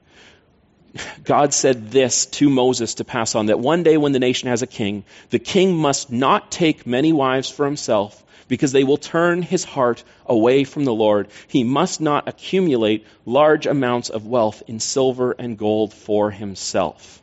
God 1.24 1.54
said 1.54 1.90
this 1.90 2.26
to 2.26 2.50
Moses 2.50 2.96
to 2.96 3.06
pass 3.06 3.34
on 3.34 3.46
that 3.46 3.62
one 3.62 3.84
day 3.84 3.96
when 3.96 4.12
the 4.12 4.20
nation 4.20 4.50
has 4.50 4.62
a 4.62 4.68
king, 4.68 5.06
the 5.30 5.40
king 5.40 5.78
must 5.78 6.12
not 6.12 6.52
take 6.52 6.86
many 6.86 7.14
wives 7.14 7.50
for 7.50 7.66
himself 7.66 8.22
because 8.50 8.74
they 8.74 8.84
will 8.84 8.98
turn 8.98 9.42
his 9.42 9.64
heart 9.64 10.04
away 10.26 10.66
from 10.66 10.84
the 10.84 10.94
Lord. 10.94 11.30
He 11.48 11.64
must 11.64 12.02
not 12.02 12.28
accumulate 12.28 13.08
large 13.26 13.68
amounts 13.68 14.10
of 14.10 14.28
wealth 14.28 14.64
in 14.68 14.82
silver 14.82 15.32
and 15.32 15.58
gold 15.58 15.94
for 15.94 16.30
himself. 16.30 17.22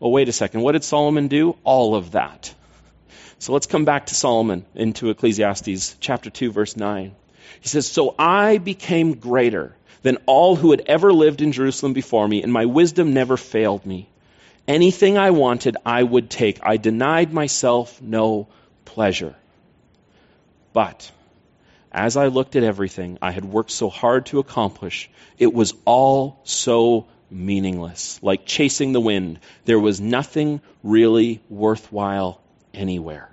Well, 0.00 0.10
wait 0.10 0.28
a 0.28 0.32
second. 0.32 0.60
What 0.62 0.72
did 0.72 0.84
Solomon 0.84 1.28
do? 1.28 1.56
All 1.64 1.94
of 1.94 2.12
that. 2.12 2.54
So 3.40 3.52
let's 3.52 3.66
come 3.66 3.84
back 3.84 4.06
to 4.06 4.14
Solomon 4.14 4.64
into 4.74 5.10
Ecclesiastes 5.10 5.96
chapter 6.00 6.30
2 6.30 6.52
verse 6.52 6.76
9. 6.76 7.14
He 7.60 7.68
says, 7.68 7.86
So 7.86 8.14
I 8.18 8.58
became 8.58 9.14
greater 9.14 9.74
than 10.02 10.18
all 10.26 10.56
who 10.56 10.70
had 10.70 10.82
ever 10.86 11.12
lived 11.12 11.40
in 11.40 11.52
Jerusalem 11.52 11.92
before 11.92 12.26
me, 12.26 12.42
and 12.42 12.52
my 12.52 12.66
wisdom 12.66 13.12
never 13.12 13.36
failed 13.36 13.84
me. 13.84 14.08
Anything 14.66 15.16
I 15.18 15.30
wanted, 15.30 15.76
I 15.84 16.02
would 16.02 16.30
take. 16.30 16.60
I 16.62 16.76
denied 16.76 17.32
myself 17.32 18.00
no 18.02 18.48
pleasure. 18.84 19.34
But 20.72 21.10
as 21.90 22.16
I 22.16 22.26
looked 22.26 22.54
at 22.54 22.62
everything 22.62 23.18
I 23.22 23.30
had 23.30 23.44
worked 23.44 23.70
so 23.70 23.88
hard 23.88 24.26
to 24.26 24.38
accomplish, 24.38 25.10
it 25.38 25.52
was 25.52 25.74
all 25.84 26.40
so 26.44 27.06
meaningless, 27.30 28.18
like 28.22 28.46
chasing 28.46 28.92
the 28.92 29.00
wind. 29.00 29.38
There 29.64 29.78
was 29.78 30.00
nothing 30.00 30.60
really 30.82 31.40
worthwhile 31.48 32.40
anywhere. 32.72 33.30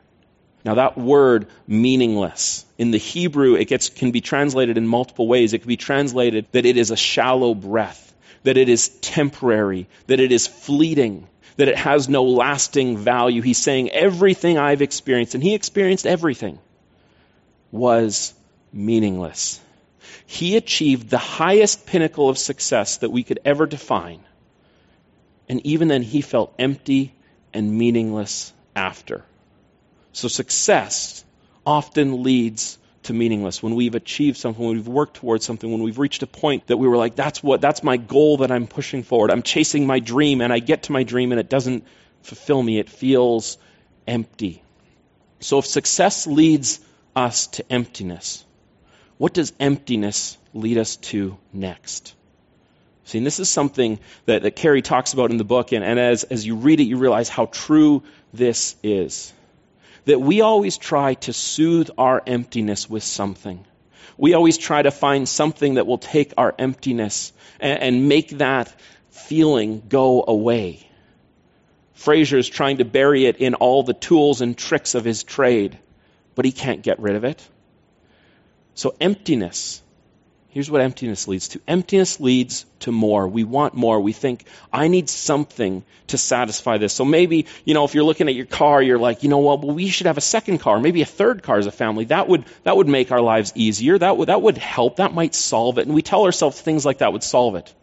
Now 0.63 0.75
that 0.75 0.97
word 0.97 1.47
meaningless 1.67 2.65
in 2.77 2.91
the 2.91 2.97
Hebrew 2.97 3.55
it 3.55 3.67
gets 3.67 3.89
can 3.89 4.11
be 4.11 4.21
translated 4.21 4.77
in 4.77 4.87
multiple 4.87 5.27
ways. 5.27 5.53
It 5.53 5.59
can 5.59 5.67
be 5.67 5.77
translated 5.77 6.47
that 6.51 6.65
it 6.65 6.77
is 6.77 6.89
a 6.89 6.97
shallow 6.97 7.53
breath, 7.53 8.13
that 8.43 8.57
it 8.57 8.67
is 8.67 8.89
temporary, 8.89 9.87
that 10.07 10.19
it 10.19 10.31
is 10.31 10.47
fleeting, 10.47 11.27
that 11.57 11.67
it 11.67 11.77
has 11.77 12.09
no 12.09 12.23
lasting 12.23 12.97
value. 12.97 13.43
He's 13.43 13.59
saying 13.59 13.91
everything 13.91 14.57
I've 14.57 14.81
experienced 14.81 15.35
and 15.35 15.43
he 15.43 15.53
experienced 15.53 16.07
everything 16.07 16.57
was 17.71 18.33
meaningless. 18.73 19.61
He 20.25 20.57
achieved 20.57 21.09
the 21.09 21.17
highest 21.17 21.85
pinnacle 21.85 22.29
of 22.29 22.37
success 22.37 22.97
that 22.97 23.11
we 23.11 23.23
could 23.23 23.39
ever 23.45 23.65
define. 23.65 24.21
And 25.47 25.65
even 25.65 25.87
then 25.87 26.01
he 26.01 26.21
felt 26.21 26.53
empty 26.57 27.13
and 27.53 27.77
meaningless 27.77 28.51
after. 28.75 29.23
So 30.13 30.27
success 30.27 31.23
often 31.65 32.23
leads 32.23 32.77
to 33.03 33.13
meaningless. 33.13 33.61
When 33.61 33.75
we've 33.75 33.95
achieved 33.95 34.37
something, 34.37 34.65
when 34.65 34.75
we've 34.75 34.87
worked 34.87 35.17
towards 35.17 35.45
something, 35.45 35.71
when 35.71 35.83
we've 35.83 35.99
reached 35.99 36.23
a 36.23 36.27
point 36.27 36.67
that 36.67 36.77
we 36.77 36.87
were 36.87 36.97
like, 36.97 37.15
that's 37.15 37.43
what, 37.43 37.61
that's 37.61 37.83
my 37.83 37.97
goal 37.97 38.37
that 38.37 38.51
I'm 38.51 38.67
pushing 38.67 39.03
forward. 39.03 39.31
I'm 39.31 39.43
chasing 39.43 39.85
my 39.85 39.99
dream 39.99 40.41
and 40.41 40.51
I 40.51 40.59
get 40.59 40.83
to 40.83 40.91
my 40.91 41.03
dream 41.03 41.31
and 41.31 41.39
it 41.39 41.49
doesn't 41.49 41.85
fulfill 42.23 42.61
me. 42.61 42.79
It 42.79 42.89
feels 42.89 43.57
empty. 44.07 44.63
So 45.39 45.59
if 45.59 45.65
success 45.65 46.25
leads 46.27 46.79
us 47.15 47.47
to 47.47 47.71
emptiness, 47.71 48.43
what 49.17 49.33
does 49.33 49.53
emptiness 49.59 50.37
lead 50.53 50.77
us 50.77 50.97
to 50.97 51.37
next? 51.53 52.13
See, 53.05 53.19
and 53.19 53.27
this 53.27 53.39
is 53.39 53.49
something 53.49 53.99
that, 54.25 54.43
that 54.43 54.55
Carey 54.55 54.81
talks 54.81 55.13
about 55.13 55.31
in 55.31 55.37
the 55.37 55.43
book, 55.43 55.71
and, 55.71 55.83
and 55.83 55.99
as, 55.99 56.23
as 56.23 56.45
you 56.45 56.55
read 56.55 56.79
it, 56.79 56.85
you 56.85 56.97
realize 56.97 57.29
how 57.29 57.45
true 57.45 58.03
this 58.33 58.75
is 58.83 59.31
that 60.05 60.21
we 60.21 60.41
always 60.41 60.77
try 60.77 61.15
to 61.15 61.33
soothe 61.33 61.89
our 61.97 62.21
emptiness 62.25 62.89
with 62.89 63.03
something. 63.03 63.65
We 64.17 64.33
always 64.33 64.57
try 64.57 64.81
to 64.81 64.91
find 64.91 65.27
something 65.27 65.73
that 65.73 65.87
will 65.87 65.97
take 65.97 66.33
our 66.37 66.53
emptiness 66.57 67.33
and, 67.59 67.81
and 67.81 68.09
make 68.09 68.29
that 68.37 68.73
feeling 69.09 69.83
go 69.89 70.23
away. 70.27 70.87
Frasier 71.97 72.37
is 72.37 72.47
trying 72.47 72.77
to 72.77 72.85
bury 72.85 73.25
it 73.25 73.37
in 73.37 73.55
all 73.55 73.83
the 73.83 73.93
tools 73.93 74.41
and 74.41 74.57
tricks 74.57 74.95
of 74.95 75.03
his 75.03 75.23
trade, 75.23 75.77
but 76.35 76.45
he 76.45 76.51
can't 76.51 76.81
get 76.81 76.99
rid 76.99 77.15
of 77.15 77.23
it. 77.23 77.45
So 78.75 78.95
emptiness 79.01 79.81
Here's 80.55 80.71
what 80.71 80.79
emptiness 80.79 81.27
leads 81.27 81.49
to 81.49 81.61
emptiness 81.67 82.21
leads 82.21 82.65
to 82.79 82.91
more. 82.93 83.27
We 83.27 83.43
want 83.43 83.73
more. 83.73 83.99
We 83.99 84.13
think, 84.13 84.45
I 84.71 84.87
need 84.87 85.09
something 85.09 85.83
to 86.07 86.17
satisfy 86.17 86.77
this. 86.77 86.93
So 86.93 87.03
maybe, 87.03 87.47
you 87.65 87.73
know, 87.73 87.83
if 87.83 87.93
you're 87.93 88.05
looking 88.05 88.29
at 88.29 88.35
your 88.35 88.45
car, 88.45 88.81
you're 88.81 88.97
like, 88.97 89.23
you 89.23 89.27
know 89.27 89.39
what, 89.39 89.61
well, 89.61 89.75
we 89.75 89.89
should 89.89 90.07
have 90.07 90.17
a 90.17 90.21
second 90.21 90.59
car, 90.59 90.79
maybe 90.79 91.01
a 91.01 91.05
third 91.05 91.43
car 91.43 91.57
as 91.57 91.67
a 91.67 91.73
family. 91.73 92.05
That 92.05 92.29
would, 92.29 92.45
that 92.63 92.77
would 92.77 92.87
make 92.87 93.11
our 93.11 93.19
lives 93.19 93.51
easier. 93.53 93.97
That 93.97 94.15
would, 94.15 94.29
that 94.29 94.41
would 94.41 94.57
help. 94.57 94.95
That 94.95 95.13
might 95.13 95.35
solve 95.35 95.77
it. 95.77 95.87
And 95.87 95.93
we 95.93 96.01
tell 96.01 96.23
ourselves 96.23 96.61
things 96.61 96.85
like 96.85 96.99
that 96.99 97.11
would 97.11 97.23
solve 97.23 97.55
it. 97.55 97.73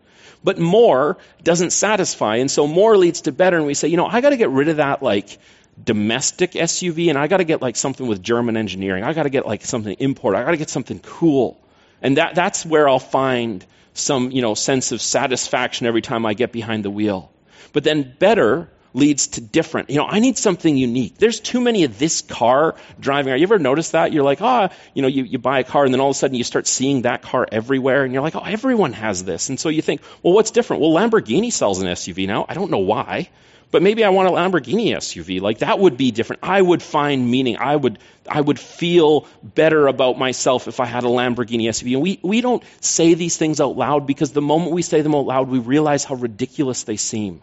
But 0.42 0.58
more 0.58 1.18
doesn't 1.42 1.74
satisfy. 1.74 2.36
And 2.36 2.50
so 2.50 2.66
more 2.66 2.96
leads 2.96 3.20
to 3.22 3.32
better. 3.32 3.58
And 3.58 3.66
we 3.66 3.74
say, 3.74 3.88
you 3.88 3.98
know, 3.98 4.06
I 4.06 4.22
got 4.22 4.30
to 4.30 4.38
get 4.38 4.48
rid 4.48 4.68
of 4.68 4.78
that, 4.78 5.02
like, 5.02 5.38
domestic 5.82 6.52
SUV 6.52 7.08
and 7.08 7.18
I 7.18 7.26
got 7.26 7.38
to 7.38 7.44
get 7.44 7.62
like 7.62 7.76
something 7.76 8.06
with 8.06 8.22
German 8.22 8.56
engineering. 8.56 9.04
I 9.04 9.12
got 9.12 9.24
to 9.24 9.30
get 9.30 9.46
like 9.46 9.64
something 9.64 9.94
import. 9.98 10.36
I 10.36 10.44
got 10.44 10.50
to 10.52 10.56
get 10.56 10.70
something 10.70 11.00
cool. 11.00 11.60
And 12.00 12.16
that, 12.16 12.34
that's 12.34 12.66
where 12.66 12.88
I'll 12.88 12.98
find 12.98 13.64
some, 13.94 14.30
you 14.30 14.42
know, 14.42 14.54
sense 14.54 14.92
of 14.92 15.00
satisfaction 15.00 15.86
every 15.86 16.02
time 16.02 16.26
I 16.26 16.34
get 16.34 16.52
behind 16.52 16.84
the 16.84 16.90
wheel. 16.90 17.30
But 17.72 17.84
then 17.84 18.14
better 18.18 18.68
leads 18.94 19.28
to 19.28 19.40
different. 19.40 19.88
You 19.88 19.96
know, 19.96 20.06
I 20.06 20.18
need 20.18 20.36
something 20.36 20.76
unique. 20.76 21.16
There's 21.16 21.40
too 21.40 21.60
many 21.60 21.84
of 21.84 21.98
this 21.98 22.20
car 22.20 22.74
driving. 23.00 23.34
You 23.36 23.42
ever 23.42 23.58
notice 23.58 23.90
that? 23.90 24.12
You're 24.12 24.24
like, 24.24 24.42
ah, 24.42 24.68
oh, 24.70 24.76
you 24.94 25.02
know, 25.02 25.08
you, 25.08 25.24
you 25.24 25.38
buy 25.38 25.60
a 25.60 25.64
car 25.64 25.84
and 25.84 25.94
then 25.94 26.00
all 26.00 26.10
of 26.10 26.16
a 26.16 26.18
sudden 26.18 26.36
you 26.36 26.44
start 26.44 26.66
seeing 26.66 27.02
that 27.02 27.22
car 27.22 27.46
everywhere 27.50 28.04
and 28.04 28.12
you're 28.12 28.22
like, 28.22 28.36
oh, 28.36 28.44
everyone 28.44 28.92
has 28.92 29.24
this. 29.24 29.48
And 29.48 29.58
so 29.58 29.70
you 29.70 29.80
think, 29.80 30.02
well, 30.22 30.34
what's 30.34 30.50
different? 30.50 30.82
Well, 30.82 30.90
Lamborghini 30.90 31.52
sells 31.52 31.80
an 31.80 31.88
SUV 31.88 32.26
now. 32.26 32.44
I 32.48 32.54
don't 32.54 32.70
know 32.70 32.78
why 32.78 33.30
but 33.72 33.82
maybe 33.82 34.04
I 34.04 34.10
want 34.10 34.28
a 34.28 34.32
Lamborghini 34.32 34.94
SUV. 34.94 35.40
Like 35.40 35.58
that 35.58 35.78
would 35.78 35.96
be 35.96 36.12
different. 36.12 36.44
I 36.44 36.60
would 36.60 36.82
find 36.82 37.28
meaning. 37.28 37.56
I 37.56 37.74
would, 37.74 37.98
I 38.28 38.40
would 38.40 38.60
feel 38.60 39.26
better 39.42 39.88
about 39.88 40.18
myself 40.18 40.68
if 40.68 40.78
I 40.78 40.84
had 40.84 41.04
a 41.04 41.08
Lamborghini 41.08 41.64
SUV. 41.64 41.94
And 41.94 42.02
we, 42.02 42.20
we 42.22 42.40
don't 42.42 42.62
say 42.80 43.14
these 43.14 43.36
things 43.36 43.60
out 43.60 43.76
loud 43.76 44.06
because 44.06 44.30
the 44.30 44.42
moment 44.42 44.72
we 44.72 44.82
say 44.82 45.00
them 45.00 45.14
out 45.14 45.26
loud, 45.26 45.48
we 45.48 45.58
realize 45.58 46.04
how 46.04 46.14
ridiculous 46.14 46.84
they 46.84 46.98
seem. 46.98 47.42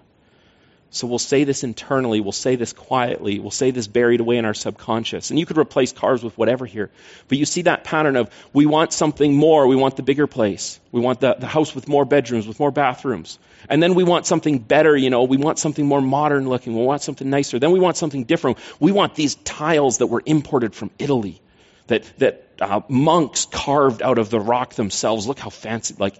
So 0.91 1.05
we'll 1.05 1.19
say 1.19 1.43
this 1.43 1.63
internally, 1.63 2.19
we'll 2.19 2.31
say 2.31 2.55
this 2.55 2.73
quietly, 2.73 3.37
we'll 3.37 3.51
say 3.51 3.69
this 3.69 3.85
buried 3.85 4.21
away 4.21 4.37
in 4.37 4.45
our 4.45 4.55
subconscious. 4.55 5.29
And 5.29 5.37
you 5.37 5.45
could 5.45 5.59
replace 5.59 5.91
cars 5.91 6.23
with 6.23 6.35
whatever 6.35 6.65
here. 6.65 6.89
But 7.27 7.37
you 7.37 7.45
see 7.45 7.63
that 7.63 7.83
pattern 7.83 8.15
of 8.15 8.31
we 8.53 8.65
want 8.65 8.91
something 8.91 9.35
more, 9.35 9.67
we 9.67 9.75
want 9.75 9.97
the 9.97 10.03
bigger 10.03 10.25
place. 10.25 10.79
We 10.91 10.99
want 10.99 11.19
the, 11.19 11.35
the 11.35 11.45
house 11.45 11.75
with 11.75 11.87
more 11.87 12.05
bedrooms, 12.05 12.47
with 12.47 12.59
more 12.59 12.71
bathrooms. 12.71 13.37
And 13.69 13.83
then 13.83 13.93
we 13.93 14.03
want 14.03 14.25
something 14.25 14.57
better, 14.57 14.97
you 14.97 15.11
know, 15.11 15.23
we 15.23 15.37
want 15.37 15.59
something 15.59 15.85
more 15.85 16.01
modern 16.01 16.49
looking, 16.49 16.75
we 16.75 16.83
want 16.83 17.03
something 17.03 17.29
nicer. 17.29 17.59
Then 17.59 17.71
we 17.71 17.79
want 17.79 17.95
something 17.95 18.23
different. 18.23 18.57
We 18.79 18.91
want 18.91 19.13
these 19.13 19.35
tiles 19.35 19.99
that 19.99 20.07
were 20.07 20.23
imported 20.25 20.73
from 20.73 20.89
Italy, 20.97 21.39
that, 21.85 22.03
that 22.17 22.47
uh, 22.59 22.81
monks 22.89 23.45
carved 23.45 24.01
out 24.01 24.17
of 24.17 24.31
the 24.31 24.39
rock 24.39 24.73
themselves. 24.73 25.27
Look 25.27 25.37
how 25.37 25.51
fancy, 25.51 25.93
like, 25.99 26.15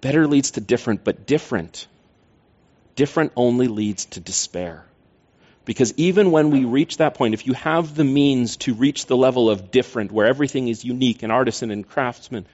better 0.00 0.26
leads 0.26 0.52
to 0.52 0.60
different, 0.60 1.04
but 1.04 1.26
different 1.26 1.86
different 2.98 3.30
only 3.36 3.68
leads 3.68 4.06
to 4.06 4.20
despair. 4.20 4.84
Because 5.64 5.94
even 5.96 6.32
when 6.32 6.50
we 6.50 6.64
reach 6.64 6.96
that 6.96 7.14
point, 7.14 7.32
if 7.32 7.46
you 7.46 7.52
have 7.52 7.94
the 7.94 8.02
means 8.02 8.56
to 8.56 8.74
reach 8.74 9.06
the 9.06 9.16
level 9.16 9.48
of 9.48 9.70
different, 9.70 10.10
where 10.10 10.26
everything 10.26 10.66
is 10.66 10.84
unique 10.84 11.22
and 11.22 11.30
artisan 11.30 11.70
and 11.70 11.88
craftsman, 11.88 12.44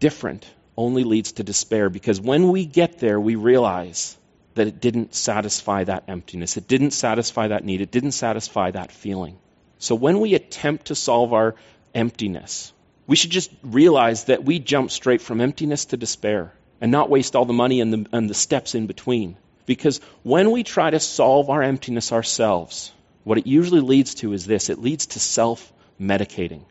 different 0.00 0.44
only 0.76 1.04
leads 1.04 1.32
to 1.32 1.44
despair. 1.44 1.88
Because 1.88 2.20
when 2.20 2.48
we 2.48 2.66
get 2.66 2.98
there, 2.98 3.20
we 3.20 3.36
realize 3.36 4.16
that 4.56 4.66
it 4.66 4.80
didn't 4.80 5.14
satisfy 5.14 5.84
that 5.84 6.02
emptiness. 6.08 6.56
It 6.56 6.66
didn't 6.66 6.90
satisfy 6.90 7.46
that 7.48 7.64
need. 7.64 7.80
It 7.80 7.92
didn't 7.92 8.12
satisfy 8.12 8.72
that 8.72 8.90
feeling. 8.90 9.38
So 9.78 9.94
when 9.94 10.18
we 10.18 10.34
attempt 10.34 10.86
to 10.86 10.96
solve 10.96 11.32
our 11.32 11.54
emptiness, 11.94 12.72
we 13.06 13.14
should 13.14 13.30
just 13.30 13.52
realize 13.62 14.24
that 14.24 14.42
we 14.42 14.58
jump 14.58 14.90
straight 14.90 15.22
from 15.22 15.40
emptiness 15.40 15.84
to 15.86 15.96
despair 15.96 16.52
and 16.80 16.90
not 16.90 17.08
waste 17.08 17.36
all 17.36 17.44
the 17.44 17.52
money 17.52 17.80
and 17.80 17.92
the, 17.92 18.06
and 18.12 18.28
the 18.28 18.34
steps 18.34 18.74
in 18.74 18.88
between. 18.88 19.36
Because 19.66 20.00
when 20.22 20.50
we 20.50 20.62
try 20.62 20.90
to 20.90 21.00
solve 21.00 21.50
our 21.50 21.62
emptiness 21.62 22.12
ourselves, 22.12 22.92
what 23.24 23.38
it 23.38 23.46
usually 23.46 23.80
leads 23.80 24.14
to 24.16 24.32
is 24.32 24.44
this 24.44 24.68
it 24.68 24.78
leads 24.78 25.06
to 25.06 25.20
self 25.20 25.72
medicating. 26.00 26.62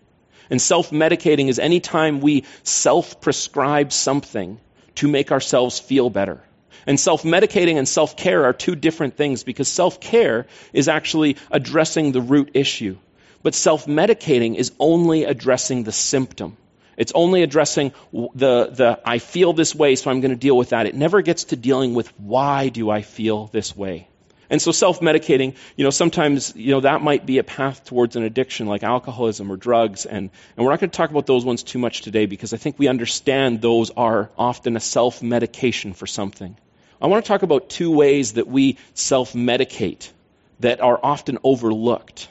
And 0.50 0.62
self 0.62 0.91
medicating 0.91 1.47
is 1.47 1.59
any 1.59 1.79
time 1.79 2.21
we 2.21 2.43
self 2.63 3.21
prescribe 3.21 3.91
something 3.91 4.59
to 4.95 5.07
make 5.07 5.31
ourselves 5.31 5.79
feel 5.79 6.09
better. 6.09 6.41
And 6.85 7.00
self 7.00 7.23
medicating 7.23 7.77
and 7.77 7.88
self 7.88 8.15
care 8.15 8.45
are 8.45 8.53
two 8.53 8.75
different 8.75 9.17
things 9.17 9.43
because 9.43 9.67
self 9.67 10.00
care 10.00 10.45
is 10.73 10.88
actually 10.88 11.38
addressing 11.50 12.12
the 12.12 12.21
root 12.21 12.51
issue. 12.53 12.97
But 13.41 13.55
self 13.55 13.85
medicating 13.85 14.55
is 14.55 14.71
only 14.79 15.23
addressing 15.23 15.83
the 15.83 15.91
symptom. 15.91 16.57
It's 16.97 17.12
only 17.15 17.43
addressing 17.43 17.93
the, 18.12 18.67
the 18.67 19.00
I 19.05 19.17
feel 19.19 19.53
this 19.53 19.73
way, 19.73 19.95
so 19.95 20.12
I'm 20.12 20.21
going 20.21 20.31
to 20.31 20.38
deal 20.38 20.57
with 20.57 20.69
that. 20.69 20.85
It 20.85 20.95
never 20.95 21.21
gets 21.21 21.45
to 21.45 21.55
dealing 21.55 21.93
with 21.93 22.07
why 22.19 22.69
do 22.69 22.89
I 22.89 23.01
feel 23.01 23.47
this 23.47 23.75
way. 23.75 24.07
And 24.50 24.62
so 24.62 24.71
self-medicating, 24.71 25.55
you 25.75 25.83
know, 25.83 25.89
sometimes, 25.89 26.55
you 26.55 26.71
know, 26.71 26.81
that 26.81 27.01
might 27.01 27.25
be 27.25 27.39
a 27.39 27.43
path 27.43 27.85
towards 27.85 28.15
an 28.15 28.23
addiction 28.23 28.67
like 28.67 28.83
alcoholism 28.83 29.51
or 29.51 29.57
drugs. 29.57 30.05
And, 30.05 30.29
and 30.55 30.65
we're 30.65 30.71
not 30.71 30.79
going 30.79 30.91
to 30.91 30.95
talk 30.95 31.09
about 31.09 31.25
those 31.25 31.43
ones 31.43 31.63
too 31.63 31.79
much 31.79 32.01
today 32.01 32.27
because 32.27 32.53
I 32.53 32.57
think 32.57 32.77
we 32.77 32.88
understand 32.88 33.62
those 33.62 33.89
are 33.91 34.29
often 34.38 34.75
a 34.75 34.79
self-medication 34.79 35.93
for 35.93 36.05
something. 36.05 36.55
I 37.01 37.07
want 37.07 37.25
to 37.25 37.27
talk 37.27 37.41
about 37.41 37.69
two 37.69 37.89
ways 37.89 38.33
that 38.33 38.47
we 38.47 38.77
self-medicate 38.93 40.12
that 40.59 40.81
are 40.81 41.00
often 41.01 41.39
overlooked. 41.43 42.27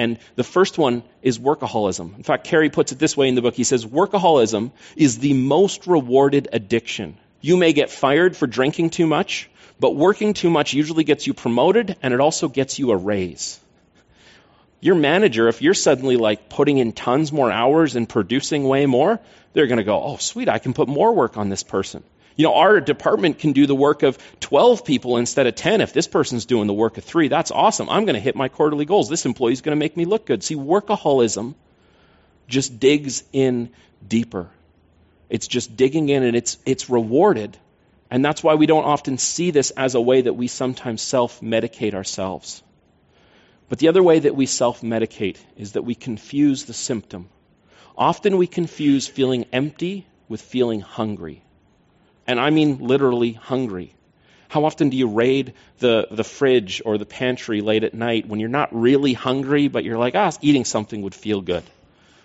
And 0.00 0.18
the 0.34 0.44
first 0.44 0.78
one 0.78 1.02
is 1.20 1.38
workaholism. 1.38 2.16
In 2.16 2.22
fact, 2.22 2.44
Carey 2.44 2.70
puts 2.70 2.90
it 2.90 2.98
this 2.98 3.18
way 3.18 3.28
in 3.28 3.34
the 3.34 3.42
book. 3.42 3.54
He 3.54 3.64
says, 3.64 3.84
workaholism 3.84 4.70
is 4.96 5.18
the 5.18 5.34
most 5.34 5.86
rewarded 5.86 6.48
addiction. 6.54 7.18
You 7.42 7.58
may 7.58 7.74
get 7.74 7.90
fired 7.90 8.34
for 8.34 8.46
drinking 8.46 8.90
too 8.90 9.06
much, 9.06 9.50
but 9.78 9.94
working 9.94 10.32
too 10.32 10.48
much 10.48 10.72
usually 10.72 11.04
gets 11.04 11.26
you 11.26 11.34
promoted 11.34 11.96
and 12.02 12.14
it 12.14 12.20
also 12.20 12.48
gets 12.48 12.78
you 12.78 12.92
a 12.92 12.96
raise. 12.96 13.60
Your 14.80 14.94
manager, 14.94 15.48
if 15.48 15.60
you're 15.60 15.74
suddenly 15.74 16.16
like 16.16 16.48
putting 16.48 16.78
in 16.78 16.92
tons 16.92 17.30
more 17.30 17.52
hours 17.52 17.94
and 17.94 18.08
producing 18.08 18.64
way 18.64 18.86
more, 18.86 19.20
they're 19.52 19.66
going 19.66 19.84
to 19.84 19.84
go, 19.84 20.02
oh, 20.02 20.16
sweet, 20.16 20.48
I 20.48 20.60
can 20.60 20.72
put 20.72 20.88
more 20.88 21.12
work 21.12 21.36
on 21.36 21.50
this 21.50 21.62
person. 21.62 22.02
You 22.40 22.46
know, 22.46 22.54
our 22.54 22.80
department 22.80 23.38
can 23.38 23.52
do 23.52 23.66
the 23.66 23.74
work 23.74 24.02
of 24.02 24.16
12 24.40 24.86
people 24.86 25.18
instead 25.18 25.46
of 25.46 25.56
10. 25.56 25.82
If 25.82 25.92
this 25.92 26.08
person's 26.08 26.46
doing 26.46 26.68
the 26.68 26.72
work 26.72 26.96
of 26.96 27.04
three, 27.04 27.28
that's 27.28 27.50
awesome. 27.50 27.90
I'm 27.90 28.06
going 28.06 28.14
to 28.14 28.20
hit 28.20 28.34
my 28.34 28.48
quarterly 28.48 28.86
goals. 28.86 29.10
This 29.10 29.26
employee's 29.26 29.60
going 29.60 29.76
to 29.76 29.78
make 29.78 29.94
me 29.94 30.06
look 30.06 30.24
good. 30.24 30.42
See, 30.42 30.56
workaholism 30.56 31.54
just 32.48 32.80
digs 32.80 33.24
in 33.34 33.68
deeper. 34.08 34.48
It's 35.28 35.48
just 35.48 35.76
digging 35.76 36.08
in 36.08 36.22
and 36.22 36.34
it's, 36.34 36.56
it's 36.64 36.88
rewarded. 36.88 37.58
And 38.10 38.24
that's 38.24 38.42
why 38.42 38.54
we 38.54 38.64
don't 38.64 38.84
often 38.84 39.18
see 39.18 39.50
this 39.50 39.70
as 39.72 39.94
a 39.94 40.00
way 40.00 40.22
that 40.22 40.32
we 40.32 40.46
sometimes 40.46 41.02
self 41.02 41.42
medicate 41.42 41.92
ourselves. 41.92 42.62
But 43.68 43.80
the 43.80 43.88
other 43.88 44.02
way 44.02 44.18
that 44.18 44.34
we 44.34 44.46
self 44.46 44.80
medicate 44.80 45.36
is 45.58 45.72
that 45.72 45.82
we 45.82 45.94
confuse 45.94 46.64
the 46.64 46.72
symptom. 46.72 47.28
Often 47.98 48.38
we 48.38 48.46
confuse 48.46 49.06
feeling 49.06 49.44
empty 49.52 50.06
with 50.26 50.40
feeling 50.40 50.80
hungry. 50.80 51.42
And 52.26 52.40
I 52.40 52.50
mean 52.50 52.78
literally 52.78 53.32
hungry. 53.32 53.94
How 54.48 54.64
often 54.64 54.90
do 54.90 54.96
you 54.96 55.08
raid 55.08 55.54
the, 55.78 56.08
the 56.10 56.24
fridge 56.24 56.82
or 56.84 56.98
the 56.98 57.06
pantry 57.06 57.60
late 57.60 57.84
at 57.84 57.94
night 57.94 58.26
when 58.26 58.40
you're 58.40 58.48
not 58.48 58.74
really 58.74 59.12
hungry, 59.12 59.68
but 59.68 59.84
you're 59.84 59.98
like, 59.98 60.16
ah, 60.16 60.32
eating 60.42 60.64
something 60.64 61.02
would 61.02 61.14
feel 61.14 61.40
good? 61.40 61.62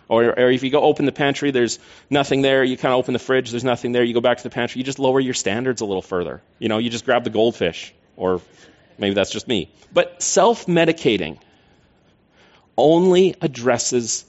Or, 0.08 0.24
or 0.24 0.52
if 0.52 0.64
you 0.64 0.70
go 0.70 0.82
open 0.82 1.06
the 1.06 1.12
pantry, 1.12 1.52
there's 1.52 1.80
nothing 2.10 2.42
there. 2.42 2.64
You 2.64 2.78
kind 2.78 2.94
of 2.94 3.00
open 3.00 3.14
the 3.14 3.20
fridge, 3.20 3.52
there's 3.52 3.64
nothing 3.64 3.92
there. 3.92 4.04
You 4.04 4.14
go 4.14 4.22
back 4.22 4.38
to 4.38 4.44
the 4.44 4.50
pantry, 4.50 4.80
you 4.80 4.86
just 4.86 5.00
lower 5.00 5.20
your 5.20 5.34
standards 5.34 5.82
a 5.82 5.86
little 5.86 6.02
further. 6.02 6.42
You 6.60 6.70
know, 6.70 6.78
you 6.78 6.90
just 6.90 7.06
grab 7.06 7.24
the 7.24 7.30
goldfish. 7.30 7.94
Or 8.18 8.42
maybe 8.98 9.16
that's 9.16 9.32
just 9.32 9.48
me. 9.48 9.72
But 9.94 10.22
self 10.22 10.68
medicating 10.68 11.38
only 12.78 13.36
addresses 13.42 14.26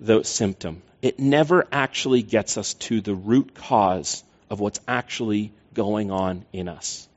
the 0.00 0.22
symptom. 0.24 0.82
It 1.00 1.18
never 1.18 1.66
actually 1.72 2.22
gets 2.22 2.56
us 2.56 2.74
to 2.74 3.00
the 3.00 3.14
root 3.14 3.54
cause 3.54 4.22
of 4.52 4.60
what's 4.60 4.80
actually 4.86 5.50
going 5.72 6.10
on 6.10 6.44
in 6.52 6.68
us. 6.68 7.08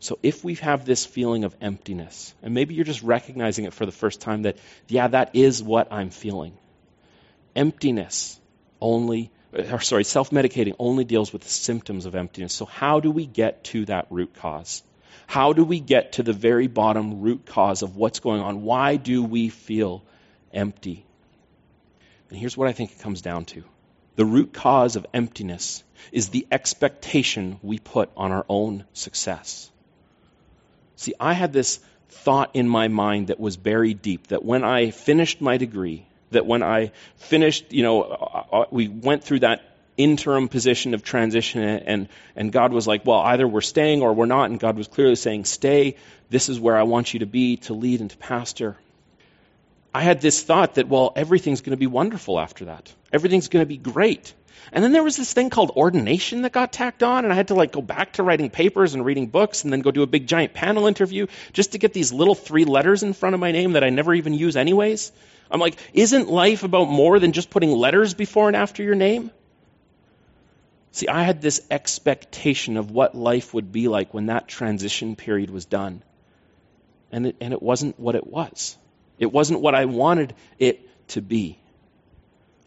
So 0.00 0.18
if 0.22 0.42
we 0.42 0.54
have 0.54 0.86
this 0.86 1.04
feeling 1.04 1.44
of 1.44 1.54
emptiness, 1.60 2.34
and 2.42 2.54
maybe 2.54 2.74
you're 2.74 2.86
just 2.86 3.02
recognizing 3.02 3.66
it 3.66 3.74
for 3.74 3.84
the 3.84 3.92
first 3.92 4.22
time 4.22 4.42
that, 4.42 4.56
yeah, 4.88 5.08
that 5.08 5.34
is 5.34 5.62
what 5.62 5.92
I'm 5.92 6.08
feeling. 6.08 6.56
Emptiness 7.54 8.40
only, 8.80 9.30
or 9.52 9.80
sorry, 9.80 10.04
self 10.04 10.30
medicating 10.30 10.74
only 10.78 11.04
deals 11.04 11.34
with 11.34 11.42
the 11.42 11.50
symptoms 11.50 12.06
of 12.06 12.14
emptiness. 12.14 12.54
So 12.54 12.64
how 12.64 13.00
do 13.00 13.10
we 13.10 13.26
get 13.26 13.64
to 13.64 13.84
that 13.84 14.06
root 14.08 14.34
cause? 14.34 14.82
How 15.26 15.52
do 15.52 15.64
we 15.64 15.80
get 15.80 16.12
to 16.12 16.22
the 16.22 16.32
very 16.32 16.66
bottom 16.66 17.20
root 17.20 17.44
cause 17.44 17.82
of 17.82 17.94
what's 17.94 18.20
going 18.20 18.40
on? 18.40 18.62
Why 18.62 18.96
do 18.96 19.22
we 19.22 19.50
feel 19.50 20.02
empty? 20.54 21.04
And 22.30 22.38
here's 22.38 22.56
what 22.56 22.68
I 22.68 22.72
think 22.72 22.92
it 22.92 23.00
comes 23.00 23.20
down 23.20 23.44
to 23.46 23.64
the 24.18 24.24
root 24.24 24.52
cause 24.52 24.96
of 24.96 25.06
emptiness 25.14 25.84
is 26.10 26.30
the 26.30 26.44
expectation 26.50 27.60
we 27.62 27.78
put 27.78 28.10
on 28.16 28.32
our 28.32 28.44
own 28.48 28.84
success. 28.92 29.70
See, 30.96 31.14
I 31.20 31.34
had 31.34 31.52
this 31.52 31.78
thought 32.08 32.50
in 32.54 32.68
my 32.68 32.88
mind 32.88 33.28
that 33.28 33.38
was 33.38 33.56
buried 33.56 34.02
deep 34.02 34.26
that 34.26 34.44
when 34.44 34.64
I 34.64 34.90
finished 34.90 35.40
my 35.40 35.56
degree, 35.56 36.04
that 36.32 36.44
when 36.44 36.64
I 36.64 36.90
finished, 37.18 37.72
you 37.72 37.84
know, 37.84 38.02
uh, 38.02 38.44
uh, 38.52 38.64
we 38.72 38.88
went 38.88 39.22
through 39.22 39.40
that 39.40 39.62
interim 39.96 40.48
position 40.48 40.94
of 40.94 41.04
transition 41.04 41.62
and, 41.62 42.08
and 42.34 42.50
God 42.50 42.72
was 42.72 42.88
like, 42.88 43.06
well, 43.06 43.20
either 43.20 43.46
we're 43.46 43.60
staying 43.60 44.02
or 44.02 44.14
we're 44.14 44.26
not. 44.26 44.50
And 44.50 44.58
God 44.58 44.76
was 44.76 44.88
clearly 44.88 45.14
saying, 45.14 45.44
stay. 45.44 45.94
This 46.28 46.48
is 46.48 46.58
where 46.58 46.76
I 46.76 46.82
want 46.82 47.14
you 47.14 47.20
to 47.20 47.26
be 47.26 47.58
to 47.68 47.72
lead 47.72 48.00
and 48.00 48.10
to 48.10 48.16
pastor. 48.16 48.76
I 49.94 50.02
had 50.02 50.20
this 50.20 50.42
thought 50.42 50.74
that, 50.74 50.88
well, 50.88 51.12
everything's 51.16 51.60
going 51.60 51.72
to 51.72 51.78
be 51.78 51.86
wonderful 51.86 52.38
after 52.38 52.66
that. 52.66 52.92
Everything's 53.12 53.48
going 53.48 53.62
to 53.62 53.68
be 53.68 53.78
great. 53.78 54.34
And 54.72 54.84
then 54.84 54.92
there 54.92 55.02
was 55.02 55.16
this 55.16 55.32
thing 55.32 55.50
called 55.50 55.70
ordination 55.70 56.42
that 56.42 56.52
got 56.52 56.72
tacked 56.72 57.02
on, 57.02 57.24
and 57.24 57.32
I 57.32 57.36
had 57.36 57.48
to 57.48 57.54
like 57.54 57.72
go 57.72 57.80
back 57.80 58.14
to 58.14 58.22
writing 58.22 58.50
papers 58.50 58.94
and 58.94 59.04
reading 59.04 59.28
books 59.28 59.64
and 59.64 59.72
then 59.72 59.80
go 59.80 59.90
do 59.90 60.02
a 60.02 60.06
big 60.06 60.26
giant 60.26 60.52
panel 60.52 60.86
interview 60.86 61.26
just 61.52 61.72
to 61.72 61.78
get 61.78 61.94
these 61.94 62.12
little 62.12 62.34
three 62.34 62.64
letters 62.64 63.02
in 63.02 63.14
front 63.14 63.34
of 63.34 63.40
my 63.40 63.52
name 63.52 63.72
that 63.72 63.84
I 63.84 63.90
never 63.90 64.12
even 64.12 64.34
use 64.34 64.56
anyways. 64.56 65.10
I'm 65.50 65.60
like, 65.60 65.78
isn't 65.94 66.28
life 66.28 66.64
about 66.64 66.88
more 66.88 67.18
than 67.18 67.32
just 67.32 67.48
putting 67.48 67.70
letters 67.70 68.12
before 68.12 68.48
and 68.48 68.56
after 68.56 68.82
your 68.82 68.94
name? 68.94 69.30
See, 70.92 71.08
I 71.08 71.22
had 71.22 71.40
this 71.40 71.62
expectation 71.70 72.76
of 72.76 72.90
what 72.90 73.14
life 73.14 73.54
would 73.54 73.72
be 73.72 73.88
like 73.88 74.12
when 74.12 74.26
that 74.26 74.48
transition 74.48 75.16
period 75.16 75.48
was 75.48 75.64
done. 75.64 76.02
And 77.10 77.28
it, 77.28 77.36
and 77.40 77.54
it 77.54 77.62
wasn't 77.62 77.98
what 77.98 78.14
it 78.14 78.26
was. 78.26 78.76
It 79.18 79.32
wasn't 79.32 79.60
what 79.60 79.74
I 79.74 79.84
wanted 79.86 80.34
it 80.58 80.88
to 81.08 81.22
be. 81.22 81.58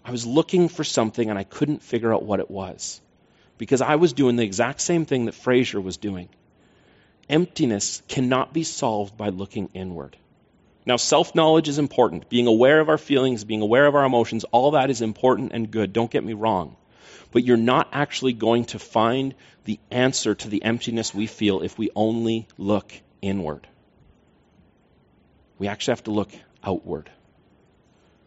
I 0.04 0.12
was 0.12 0.26
looking 0.26 0.68
for 0.68 0.84
something 0.84 1.30
and 1.30 1.38
I 1.38 1.44
couldn't 1.44 1.84
figure 1.84 2.14
out 2.14 2.24
what 2.24 2.40
it 2.40 2.50
was 2.50 3.00
because 3.58 3.82
I 3.82 3.96
was 3.96 4.14
doing 4.14 4.36
the 4.36 4.44
exact 4.44 4.82
same 4.82 5.06
thing 5.06 5.26
that 5.26 5.36
Frasier 5.36 5.82
was 5.82 5.98
doing. 5.98 6.30
Emptiness 7.30 8.02
cannot 8.08 8.54
be 8.54 8.64
solved 8.64 9.16
by 9.16 9.30
looking 9.30 9.70
inward. 9.74 10.18
Now, 10.86 10.98
self 10.98 11.36
knowledge 11.36 11.70
is 11.70 11.78
important. 11.78 12.28
Being 12.28 12.48
aware 12.48 12.80
of 12.80 12.90
our 12.90 12.98
feelings, 12.98 13.44
being 13.44 13.62
aware 13.62 13.86
of 13.86 13.94
our 13.94 14.04
emotions, 14.04 14.44
all 14.46 14.72
that 14.72 14.90
is 14.90 15.02
important 15.02 15.52
and 15.54 15.70
good. 15.70 15.94
Don't 15.94 16.10
get 16.10 16.24
me 16.24 16.34
wrong. 16.34 16.76
But 17.32 17.44
you're 17.44 17.56
not 17.56 17.90
actually 17.94 18.34
going 18.34 18.66
to 18.66 18.80
find 18.80 19.36
the 19.66 19.80
answer 19.92 20.34
to 20.34 20.50
the 20.50 20.64
emptiness 20.64 21.14
we 21.14 21.28
feel 21.28 21.62
if 21.62 21.78
we 21.78 21.92
only 21.96 22.48
look 22.58 22.92
inward. 23.22 23.68
We 25.62 25.68
actually 25.68 25.92
have 25.92 26.06
to 26.06 26.12
look 26.12 26.32
outward. 26.64 27.08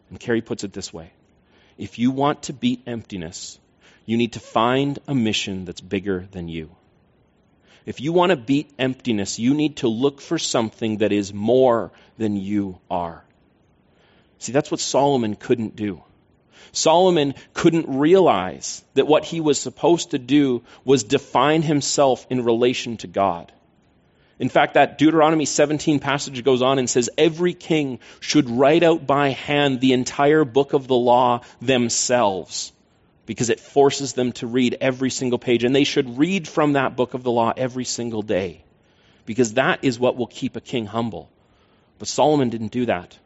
And 0.09 0.17
Carey 0.17 0.39
puts 0.41 0.63
it 0.63 0.71
this 0.71 0.93
way 0.93 1.11
if 1.77 1.99
you 1.99 2.11
want 2.11 2.43
to 2.43 2.53
beat 2.53 2.83
emptiness, 2.87 3.59
you 4.05 4.15
need 4.15 4.33
to 4.33 4.39
find 4.39 4.99
a 5.05 5.13
mission 5.13 5.65
that's 5.65 5.81
bigger 5.81 6.29
than 6.31 6.47
you. 6.47 6.73
If 7.85 7.99
you 7.99 8.13
want 8.13 8.29
to 8.29 8.37
beat 8.37 8.71
emptiness, 8.79 9.37
you 9.37 9.53
need 9.53 9.75
to 9.77 9.89
look 9.89 10.21
for 10.21 10.39
something 10.39 10.99
that 10.99 11.11
is 11.11 11.33
more 11.33 11.91
than 12.17 12.37
you 12.37 12.79
are. 12.89 13.21
See, 14.39 14.53
that's 14.53 14.71
what 14.71 14.79
Solomon 14.79 15.35
couldn't 15.35 15.75
do. 15.75 16.01
Solomon 16.71 17.33
couldn't 17.53 17.99
realize 17.99 18.81
that 18.93 19.07
what 19.07 19.25
he 19.25 19.41
was 19.41 19.59
supposed 19.59 20.11
to 20.11 20.19
do 20.19 20.63
was 20.85 21.03
define 21.03 21.63
himself 21.63 22.25
in 22.29 22.45
relation 22.45 22.95
to 23.03 23.07
God. 23.07 23.51
In 24.37 24.49
fact, 24.49 24.73
that 24.73 24.97
Deuteronomy 24.97 25.45
17 25.45 25.99
passage 25.99 26.43
goes 26.43 26.61
on 26.61 26.77
and 26.77 26.89
says, 26.89 27.09
Every 27.17 27.53
king 27.53 27.99
should 28.19 28.49
write 28.49 28.83
out 28.83 29.07
by 29.07 29.29
hand 29.29 29.79
the 29.79 29.93
entire 29.93 30.43
book 30.43 30.73
of 30.73 30.87
the 30.87 30.95
law 30.95 31.41
themselves. 31.61 32.71
because 33.25 33.49
it 33.49 33.59
forces 33.59 34.13
them 34.13 34.31
to 34.33 34.45
read 34.45 34.77
every 34.81 35.09
single 35.09 35.39
page. 35.39 35.63
And 35.63 35.75
they 35.75 35.83
should 35.83 36.19
read 36.19 36.47
from 36.47 36.73
that 36.73 36.95
book 36.95 37.15
of 37.15 37.23
the 37.23 37.31
law 37.31 37.51
every 37.57 37.85
single 37.85 38.21
day 38.21 38.63
because 39.25 39.53
that 39.53 39.79
is 39.83 39.99
what 39.99 40.15
will 40.15 40.27
keep 40.27 40.55
a 40.55 40.61
king 40.61 40.85
humble. 40.85 41.29
But 41.97 42.07
Solomon 42.07 42.49
didn't 42.49 42.71
do 42.71 42.85
that. 42.85 43.17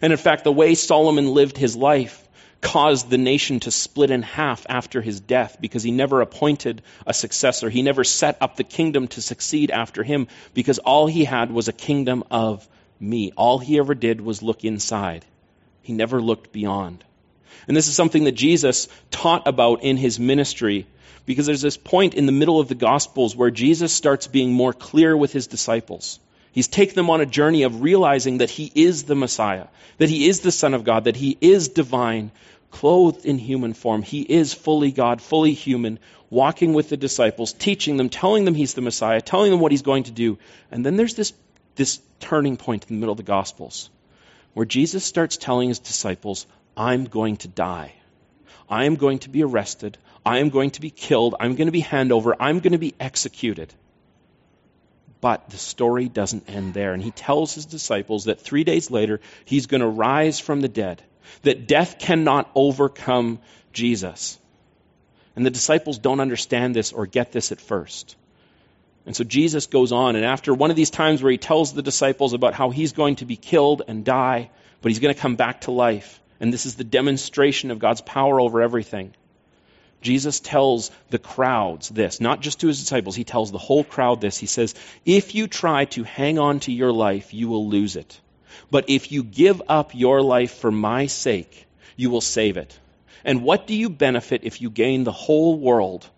And 0.00 0.12
in 0.12 0.18
fact, 0.18 0.44
the 0.44 0.52
way 0.52 0.74
Solomon 0.74 1.26
lived 1.26 1.58
his 1.58 1.76
life 1.76 2.21
caused 2.62 3.10
the 3.10 3.18
nation 3.18 3.60
to 3.60 3.70
split 3.70 4.10
in 4.10 4.22
half 4.22 4.64
after 4.68 5.02
his 5.02 5.20
death 5.20 5.58
because 5.60 5.82
he 5.82 5.90
never 5.90 6.22
appointed 6.22 6.80
a 7.06 7.12
successor. 7.12 7.68
He 7.68 7.82
never 7.82 8.04
set 8.04 8.38
up 8.40 8.56
the 8.56 8.64
kingdom 8.64 9.08
to 9.08 9.20
succeed 9.20 9.70
after 9.70 10.02
him 10.02 10.28
because 10.54 10.78
all 10.78 11.06
he 11.06 11.24
had 11.24 11.50
was 11.50 11.68
a 11.68 11.72
kingdom 11.72 12.24
of 12.30 12.66
me. 12.98 13.32
All 13.36 13.58
he 13.58 13.78
ever 13.78 13.94
did 13.94 14.20
was 14.20 14.42
look 14.42 14.64
inside. 14.64 15.26
He 15.82 15.92
never 15.92 16.22
looked 16.22 16.52
beyond. 16.52 17.04
And 17.66 17.76
this 17.76 17.88
is 17.88 17.94
something 17.94 18.24
that 18.24 18.32
Jesus 18.32 18.88
taught 19.10 19.46
about 19.46 19.82
in 19.82 19.96
his 19.96 20.18
ministry 20.18 20.86
because 21.26 21.46
there's 21.46 21.62
this 21.62 21.76
point 21.76 22.14
in 22.14 22.26
the 22.26 22.32
middle 22.32 22.60
of 22.60 22.68
the 22.68 22.74
Gospels 22.74 23.36
where 23.36 23.50
Jesus 23.50 23.92
starts 23.92 24.26
being 24.26 24.52
more 24.52 24.72
clear 24.72 25.16
with 25.16 25.32
his 25.32 25.48
disciples. 25.48 26.20
He's 26.52 26.68
taken 26.68 26.94
them 26.94 27.10
on 27.10 27.20
a 27.20 27.26
journey 27.26 27.62
of 27.62 27.82
realizing 27.82 28.38
that 28.38 28.50
he 28.50 28.70
is 28.74 29.04
the 29.04 29.14
Messiah, 29.14 29.66
that 29.98 30.10
he 30.10 30.28
is 30.28 30.40
the 30.40 30.52
Son 30.52 30.74
of 30.74 30.84
God, 30.84 31.04
that 31.04 31.16
he 31.16 31.36
is 31.40 31.68
divine, 31.68 32.30
clothed 32.70 33.24
in 33.24 33.38
human 33.38 33.72
form. 33.72 34.02
He 34.02 34.20
is 34.20 34.52
fully 34.52 34.92
God, 34.92 35.22
fully 35.22 35.54
human, 35.54 35.98
walking 36.28 36.74
with 36.74 36.90
the 36.90 36.96
disciples, 36.96 37.52
teaching 37.52 37.96
them, 37.96 38.10
telling 38.10 38.44
them 38.44 38.54
he's 38.54 38.74
the 38.74 38.80
Messiah, 38.82 39.20
telling 39.20 39.50
them 39.50 39.60
what 39.60 39.72
he's 39.72 39.82
going 39.82 40.04
to 40.04 40.10
do. 40.10 40.38
And 40.70 40.84
then 40.84 40.96
there's 40.96 41.14
this, 41.14 41.32
this 41.74 42.00
turning 42.20 42.56
point 42.56 42.84
in 42.84 42.96
the 42.96 43.00
middle 43.00 43.12
of 43.12 43.18
the 43.18 43.22
Gospels 43.22 43.90
where 44.54 44.66
Jesus 44.66 45.04
starts 45.04 45.36
telling 45.36 45.68
his 45.68 45.78
disciples, 45.78 46.46
I'm 46.76 47.04
going 47.04 47.38
to 47.38 47.48
die. 47.48 47.94
I 48.68 48.84
am 48.84 48.96
going 48.96 49.20
to 49.20 49.30
be 49.30 49.42
arrested. 49.42 49.98
I 50.24 50.38
am 50.38 50.50
going 50.50 50.70
to 50.72 50.80
be 50.80 50.90
killed. 50.90 51.34
I'm 51.40 51.54
going 51.56 51.66
to 51.66 51.72
be 51.72 51.80
handed 51.80 52.14
over. 52.14 52.36
I'm 52.40 52.60
going 52.60 52.72
to 52.72 52.78
be 52.78 52.94
executed. 53.00 53.72
But 55.22 55.48
the 55.50 55.56
story 55.56 56.08
doesn't 56.08 56.50
end 56.50 56.74
there. 56.74 56.92
And 56.92 57.02
he 57.02 57.12
tells 57.12 57.54
his 57.54 57.64
disciples 57.64 58.24
that 58.24 58.40
three 58.40 58.64
days 58.64 58.90
later, 58.90 59.20
he's 59.46 59.68
going 59.68 59.80
to 59.80 59.86
rise 59.86 60.38
from 60.38 60.60
the 60.60 60.68
dead, 60.68 61.02
that 61.42 61.66
death 61.66 61.98
cannot 61.98 62.50
overcome 62.54 63.38
Jesus. 63.72 64.38
And 65.36 65.46
the 65.46 65.50
disciples 65.50 65.98
don't 65.98 66.20
understand 66.20 66.74
this 66.76 66.92
or 66.92 67.06
get 67.06 67.32
this 67.32 67.52
at 67.52 67.60
first. 67.60 68.16
And 69.06 69.16
so 69.16 69.24
Jesus 69.24 69.66
goes 69.66 69.92
on, 69.92 70.16
and 70.16 70.24
after 70.24 70.52
one 70.52 70.70
of 70.70 70.76
these 70.76 70.90
times 70.90 71.22
where 71.22 71.32
he 71.32 71.38
tells 71.38 71.72
the 71.72 71.82
disciples 71.82 72.34
about 72.34 72.54
how 72.54 72.70
he's 72.70 72.92
going 72.92 73.16
to 73.16 73.24
be 73.24 73.36
killed 73.36 73.82
and 73.86 74.04
die, 74.04 74.50
but 74.80 74.90
he's 74.90 74.98
going 74.98 75.14
to 75.14 75.20
come 75.20 75.36
back 75.36 75.62
to 75.62 75.70
life, 75.70 76.20
and 76.40 76.52
this 76.52 76.66
is 76.66 76.74
the 76.74 76.84
demonstration 76.84 77.70
of 77.70 77.78
God's 77.78 78.00
power 78.00 78.40
over 78.40 78.60
everything. 78.60 79.14
Jesus 80.02 80.40
tells 80.40 80.90
the 81.10 81.18
crowds 81.18 81.88
this, 81.88 82.20
not 82.20 82.40
just 82.40 82.60
to 82.60 82.66
his 82.66 82.80
disciples, 82.80 83.16
he 83.16 83.24
tells 83.24 83.50
the 83.50 83.58
whole 83.58 83.84
crowd 83.84 84.20
this. 84.20 84.36
He 84.36 84.46
says, 84.46 84.74
If 85.04 85.34
you 85.34 85.46
try 85.46 85.86
to 85.86 86.02
hang 86.02 86.38
on 86.38 86.60
to 86.60 86.72
your 86.72 86.92
life, 86.92 87.32
you 87.32 87.48
will 87.48 87.68
lose 87.68 87.96
it. 87.96 88.20
But 88.70 88.86
if 88.88 89.12
you 89.12 89.22
give 89.22 89.62
up 89.68 89.94
your 89.94 90.22
life 90.22 90.54
for 90.54 90.70
my 90.70 91.06
sake, 91.06 91.66
you 91.96 92.10
will 92.10 92.20
save 92.20 92.56
it. 92.56 92.78
And 93.24 93.42
what 93.42 93.66
do 93.66 93.74
you 93.74 93.88
benefit 93.88 94.42
if 94.44 94.60
you 94.60 94.70
gain 94.70 95.04
the 95.04 95.12
whole 95.12 95.58
world, 95.58 96.08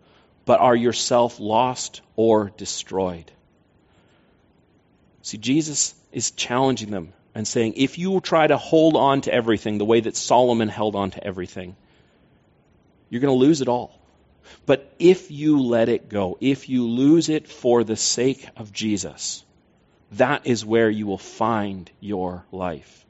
but 0.44 0.60
are 0.60 0.76
yourself 0.76 1.38
lost 1.38 2.00
or 2.16 2.50
destroyed? 2.56 3.30
See, 5.22 5.38
Jesus 5.38 5.94
is 6.12 6.30
challenging 6.30 6.90
them 6.90 7.12
and 7.34 7.46
saying, 7.46 7.74
if 7.76 7.98
you 7.98 8.20
try 8.20 8.46
to 8.46 8.56
hold 8.56 8.96
on 8.96 9.22
to 9.22 9.34
everything 9.34 9.78
the 9.78 9.84
way 9.84 10.00
that 10.00 10.16
Solomon 10.16 10.68
held 10.68 10.94
on 10.94 11.10
to 11.12 11.24
everything, 11.24 11.76
you're 13.08 13.20
going 13.20 13.36
to 13.36 13.46
lose 13.46 13.60
it 13.60 13.68
all. 13.68 13.98
But 14.66 14.92
if 14.98 15.30
you 15.30 15.62
let 15.62 15.88
it 15.88 16.08
go, 16.08 16.36
if 16.40 16.68
you 16.68 16.88
lose 16.88 17.28
it 17.28 17.48
for 17.48 17.84
the 17.84 17.96
sake 17.96 18.48
of 18.56 18.72
Jesus, 18.72 19.44
that 20.12 20.46
is 20.46 20.64
where 20.64 20.90
you 20.90 21.06
will 21.06 21.18
find 21.18 21.90
your 22.00 22.44
life. 22.52 23.04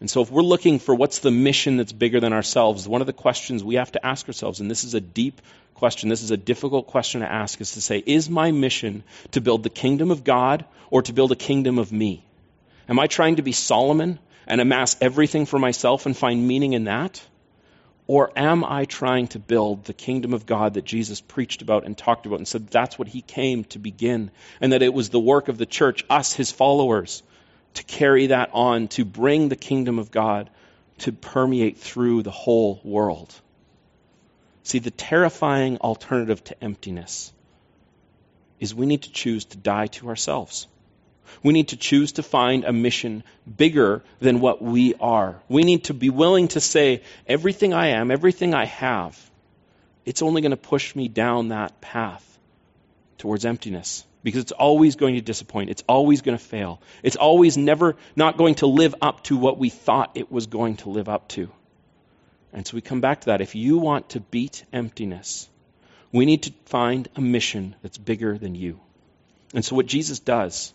And 0.00 0.08
so, 0.08 0.22
if 0.22 0.30
we're 0.30 0.42
looking 0.42 0.78
for 0.78 0.94
what's 0.94 1.18
the 1.18 1.32
mission 1.32 1.76
that's 1.76 1.92
bigger 1.92 2.20
than 2.20 2.32
ourselves, 2.32 2.86
one 2.86 3.00
of 3.00 3.08
the 3.08 3.12
questions 3.12 3.64
we 3.64 3.76
have 3.76 3.90
to 3.92 4.06
ask 4.06 4.28
ourselves, 4.28 4.60
and 4.60 4.70
this 4.70 4.84
is 4.84 4.94
a 4.94 5.00
deep 5.00 5.42
question, 5.74 6.08
this 6.08 6.22
is 6.22 6.30
a 6.30 6.36
difficult 6.36 6.86
question 6.86 7.20
to 7.22 7.30
ask, 7.30 7.60
is 7.60 7.72
to 7.72 7.80
say, 7.80 8.02
is 8.04 8.30
my 8.30 8.52
mission 8.52 9.02
to 9.32 9.40
build 9.40 9.64
the 9.64 9.70
kingdom 9.70 10.10
of 10.10 10.22
God 10.22 10.64
or 10.90 11.02
to 11.02 11.12
build 11.12 11.32
a 11.32 11.36
kingdom 11.36 11.78
of 11.78 11.90
me? 11.90 12.22
Am 12.88 12.98
I 12.98 13.08
trying 13.08 13.36
to 13.36 13.42
be 13.42 13.52
Solomon 13.52 14.20
and 14.46 14.60
amass 14.60 14.96
everything 15.00 15.46
for 15.46 15.58
myself 15.58 16.06
and 16.06 16.16
find 16.16 16.46
meaning 16.46 16.74
in 16.74 16.84
that? 16.84 17.20
Or 18.08 18.32
am 18.34 18.64
I 18.64 18.86
trying 18.86 19.28
to 19.28 19.38
build 19.38 19.84
the 19.84 19.92
kingdom 19.92 20.32
of 20.32 20.46
God 20.46 20.74
that 20.74 20.86
Jesus 20.86 21.20
preached 21.20 21.60
about 21.60 21.84
and 21.84 21.96
talked 21.96 22.24
about 22.24 22.38
and 22.38 22.48
said 22.48 22.66
that's 22.66 22.98
what 22.98 23.06
he 23.06 23.20
came 23.20 23.64
to 23.64 23.78
begin? 23.78 24.30
And 24.62 24.72
that 24.72 24.82
it 24.82 24.94
was 24.94 25.10
the 25.10 25.20
work 25.20 25.48
of 25.48 25.58
the 25.58 25.66
church, 25.66 26.06
us, 26.08 26.32
his 26.32 26.50
followers, 26.50 27.22
to 27.74 27.84
carry 27.84 28.28
that 28.28 28.48
on, 28.54 28.88
to 28.88 29.04
bring 29.04 29.50
the 29.50 29.56
kingdom 29.56 29.98
of 29.98 30.10
God 30.10 30.48
to 31.00 31.12
permeate 31.12 31.76
through 31.76 32.22
the 32.22 32.30
whole 32.30 32.80
world. 32.82 33.32
See, 34.62 34.78
the 34.78 34.90
terrifying 34.90 35.76
alternative 35.76 36.42
to 36.44 36.64
emptiness 36.64 37.30
is 38.58 38.74
we 38.74 38.86
need 38.86 39.02
to 39.02 39.12
choose 39.12 39.44
to 39.46 39.58
die 39.58 39.88
to 39.88 40.08
ourselves. 40.08 40.66
We 41.42 41.52
need 41.52 41.68
to 41.68 41.76
choose 41.76 42.12
to 42.12 42.22
find 42.22 42.64
a 42.64 42.72
mission 42.72 43.24
bigger 43.56 44.02
than 44.20 44.40
what 44.40 44.62
we 44.62 44.94
are. 44.94 45.40
We 45.48 45.62
need 45.62 45.84
to 45.84 45.94
be 45.94 46.10
willing 46.10 46.48
to 46.48 46.60
say, 46.60 47.02
everything 47.26 47.74
I 47.74 47.88
am, 47.88 48.10
everything 48.10 48.54
I 48.54 48.66
have, 48.66 49.18
it's 50.04 50.22
only 50.22 50.42
going 50.42 50.50
to 50.50 50.56
push 50.56 50.96
me 50.96 51.08
down 51.08 51.48
that 51.48 51.80
path 51.80 52.24
towards 53.18 53.44
emptiness 53.44 54.04
because 54.22 54.42
it's 54.42 54.52
always 54.52 54.96
going 54.96 55.14
to 55.14 55.20
disappoint. 55.20 55.70
It's 55.70 55.84
always 55.88 56.22
going 56.22 56.36
to 56.36 56.44
fail. 56.44 56.80
It's 57.02 57.16
always 57.16 57.56
never 57.56 57.96
not 58.16 58.36
going 58.36 58.56
to 58.56 58.66
live 58.66 58.94
up 59.00 59.24
to 59.24 59.36
what 59.36 59.58
we 59.58 59.68
thought 59.68 60.12
it 60.14 60.30
was 60.30 60.46
going 60.46 60.76
to 60.78 60.90
live 60.90 61.08
up 61.08 61.28
to. 61.28 61.50
And 62.52 62.66
so 62.66 62.74
we 62.74 62.80
come 62.80 63.00
back 63.00 63.20
to 63.20 63.26
that. 63.26 63.40
If 63.40 63.54
you 63.54 63.78
want 63.78 64.10
to 64.10 64.20
beat 64.20 64.64
emptiness, 64.72 65.48
we 66.12 66.26
need 66.26 66.44
to 66.44 66.52
find 66.66 67.08
a 67.16 67.20
mission 67.20 67.76
that's 67.82 67.98
bigger 67.98 68.38
than 68.38 68.54
you. 68.54 68.80
And 69.54 69.64
so 69.64 69.76
what 69.76 69.86
Jesus 69.86 70.20
does 70.20 70.72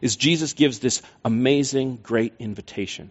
is 0.00 0.16
Jesus 0.16 0.52
gives 0.52 0.78
this 0.78 1.02
amazing, 1.24 1.98
great 2.02 2.34
invitation. 2.38 3.10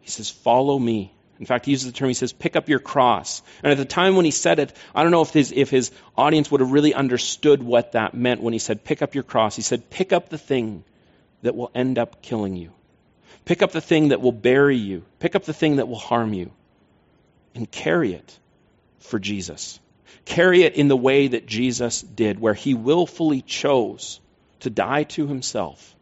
He 0.00 0.10
says, 0.10 0.30
Follow 0.30 0.78
me. 0.78 1.14
In 1.40 1.46
fact, 1.46 1.64
he 1.64 1.72
uses 1.72 1.86
the 1.86 1.92
term, 1.92 2.08
he 2.08 2.14
says, 2.14 2.32
pick 2.32 2.54
up 2.54 2.68
your 2.68 2.78
cross. 2.78 3.42
And 3.62 3.72
at 3.72 3.78
the 3.78 3.84
time 3.84 4.14
when 4.14 4.24
he 4.24 4.30
said 4.30 4.60
it, 4.60 4.72
I 4.94 5.02
don't 5.02 5.10
know 5.10 5.22
if 5.22 5.30
his, 5.30 5.52
if 5.52 5.68
his 5.68 5.90
audience 6.16 6.50
would 6.50 6.60
have 6.60 6.70
really 6.70 6.94
understood 6.94 7.62
what 7.62 7.92
that 7.92 8.14
meant 8.14 8.40
when 8.40 8.52
he 8.52 8.60
said, 8.60 8.84
pick 8.84 9.02
up 9.02 9.14
your 9.14 9.24
cross. 9.24 9.56
He 9.56 9.62
said, 9.62 9.90
pick 9.90 10.12
up 10.12 10.28
the 10.28 10.38
thing 10.38 10.84
that 11.42 11.56
will 11.56 11.70
end 11.74 11.98
up 11.98 12.22
killing 12.22 12.56
you. 12.56 12.70
Pick 13.44 13.62
up 13.62 13.72
the 13.72 13.80
thing 13.80 14.08
that 14.08 14.20
will 14.20 14.32
bury 14.32 14.76
you. 14.76 15.04
Pick 15.18 15.34
up 15.34 15.44
the 15.44 15.52
thing 15.52 15.76
that 15.76 15.88
will 15.88 15.98
harm 15.98 16.32
you. 16.32 16.50
And 17.54 17.70
carry 17.70 18.14
it 18.14 18.38
for 19.00 19.18
Jesus. 19.18 19.80
Carry 20.24 20.62
it 20.62 20.76
in 20.76 20.88
the 20.88 20.96
way 20.96 21.28
that 21.28 21.46
Jesus 21.46 22.00
did, 22.00 22.40
where 22.40 22.54
he 22.54 22.74
willfully 22.74 23.42
chose 23.42 24.20
to 24.60 24.70
die 24.70 25.04
to 25.04 25.26
himself 25.26 25.94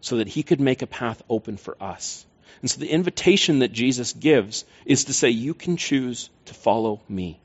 so 0.00 0.16
that 0.16 0.28
he 0.28 0.42
could 0.42 0.60
make 0.60 0.82
a 0.82 0.86
path 0.86 1.22
open 1.28 1.56
for 1.56 1.76
us. 1.80 2.24
And 2.62 2.70
so 2.70 2.80
the 2.80 2.90
invitation 2.90 3.60
that 3.60 3.72
Jesus 3.72 4.12
gives 4.12 4.64
is 4.84 5.04
to 5.04 5.12
say, 5.12 5.30
You 5.30 5.54
can 5.54 5.76
choose 5.76 6.30
to 6.46 6.54
follow 6.54 7.00
me. 7.08 7.40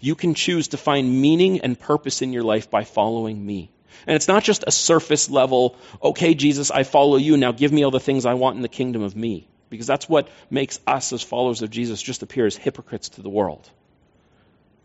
You 0.00 0.14
can 0.14 0.34
choose 0.34 0.68
to 0.68 0.76
find 0.76 1.20
meaning 1.20 1.60
and 1.60 1.78
purpose 1.78 2.22
in 2.22 2.32
your 2.32 2.42
life 2.42 2.70
by 2.70 2.84
following 2.84 3.44
me. 3.44 3.70
And 4.06 4.16
it's 4.16 4.28
not 4.28 4.44
just 4.44 4.64
a 4.66 4.72
surface 4.72 5.28
level, 5.28 5.76
okay, 6.02 6.34
Jesus, 6.34 6.70
I 6.70 6.84
follow 6.84 7.16
you. 7.16 7.36
Now 7.36 7.52
give 7.52 7.72
me 7.72 7.84
all 7.84 7.90
the 7.90 8.00
things 8.00 8.24
I 8.24 8.34
want 8.34 8.56
in 8.56 8.62
the 8.62 8.68
kingdom 8.68 9.02
of 9.02 9.14
me. 9.14 9.46
Because 9.68 9.86
that's 9.86 10.08
what 10.08 10.28
makes 10.48 10.80
us 10.86 11.12
as 11.12 11.22
followers 11.22 11.62
of 11.62 11.70
Jesus 11.70 12.02
just 12.02 12.22
appear 12.22 12.46
as 12.46 12.56
hypocrites 12.56 13.10
to 13.10 13.22
the 13.22 13.28
world. 13.28 13.68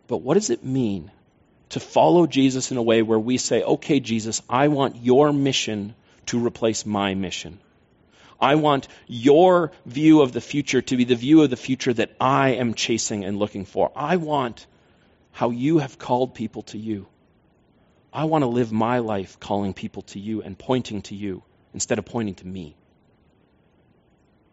But 0.08 0.18
what 0.18 0.36
does 0.36 0.50
it 0.50 0.64
mean 0.64 1.12
to 1.70 1.80
follow 1.80 2.28
Jesus 2.28 2.72
in 2.72 2.78
a 2.78 2.84
way 2.84 3.02
where 3.02 3.20
we 3.20 3.38
say, 3.38 3.64
okay, 3.64 4.00
Jesus, 4.00 4.42
I 4.50 4.68
want 4.68 4.98
your 4.98 5.34
mission 5.34 5.96
to 6.28 6.46
replace 6.46 6.86
my 6.86 7.14
mission. 7.14 7.60
I 8.40 8.56
want 8.56 8.88
your 9.08 9.72
view 9.86 10.22
of 10.22 10.32
the 10.34 10.42
future 10.42 10.82
to 10.82 10.98
be 10.98 11.06
the 11.06 11.16
view 11.16 11.42
of 11.42 11.50
the 11.50 11.56
future 11.56 11.94
that 11.94 12.12
I 12.20 12.50
am 12.56 12.74
chasing 12.74 13.24
and 13.24 13.40
looking 13.40 13.66
for. 13.66 13.92
I 13.96 14.18
want 14.18 14.68
how 15.32 15.50
you 15.50 15.80
have 15.80 15.98
called 15.98 16.36
people 16.36 16.64
to 16.64 16.78
you. 16.78 17.08
I 18.14 18.26
want 18.26 18.44
to 18.44 18.48
live 18.48 18.72
my 18.72 19.00
life 19.00 19.40
calling 19.40 19.74
people 19.74 20.04
to 20.04 20.20
you 20.20 20.42
and 20.42 20.58
pointing 20.58 21.02
to 21.04 21.16
you 21.16 21.44
instead 21.74 22.00
of 22.00 22.06
pointing 22.06 22.36
to 22.36 22.48
me. 22.48 22.76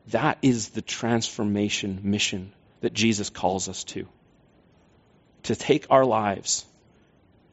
That 0.08 0.38
is 0.42 0.70
the 0.70 0.82
transformation 0.82 2.00
mission 2.02 2.52
that 2.80 2.92
Jesus 2.92 3.30
calls 3.30 3.68
us 3.68 3.84
to. 3.84 4.08
To 5.44 5.54
take 5.54 5.86
our 5.90 6.04
lives 6.04 6.66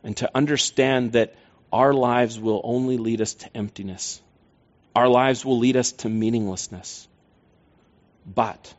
and 0.03 0.15
to 0.17 0.29
understand 0.33 1.13
that 1.13 1.35
our 1.71 1.93
lives 1.93 2.39
will 2.39 2.61
only 2.63 2.97
lead 2.97 3.21
us 3.21 3.33
to 3.35 3.57
emptiness. 3.57 4.21
Our 4.95 5.07
lives 5.07 5.45
will 5.45 5.59
lead 5.59 5.77
us 5.77 5.91
to 5.93 6.09
meaninglessness. 6.09 7.07
But 8.25 8.73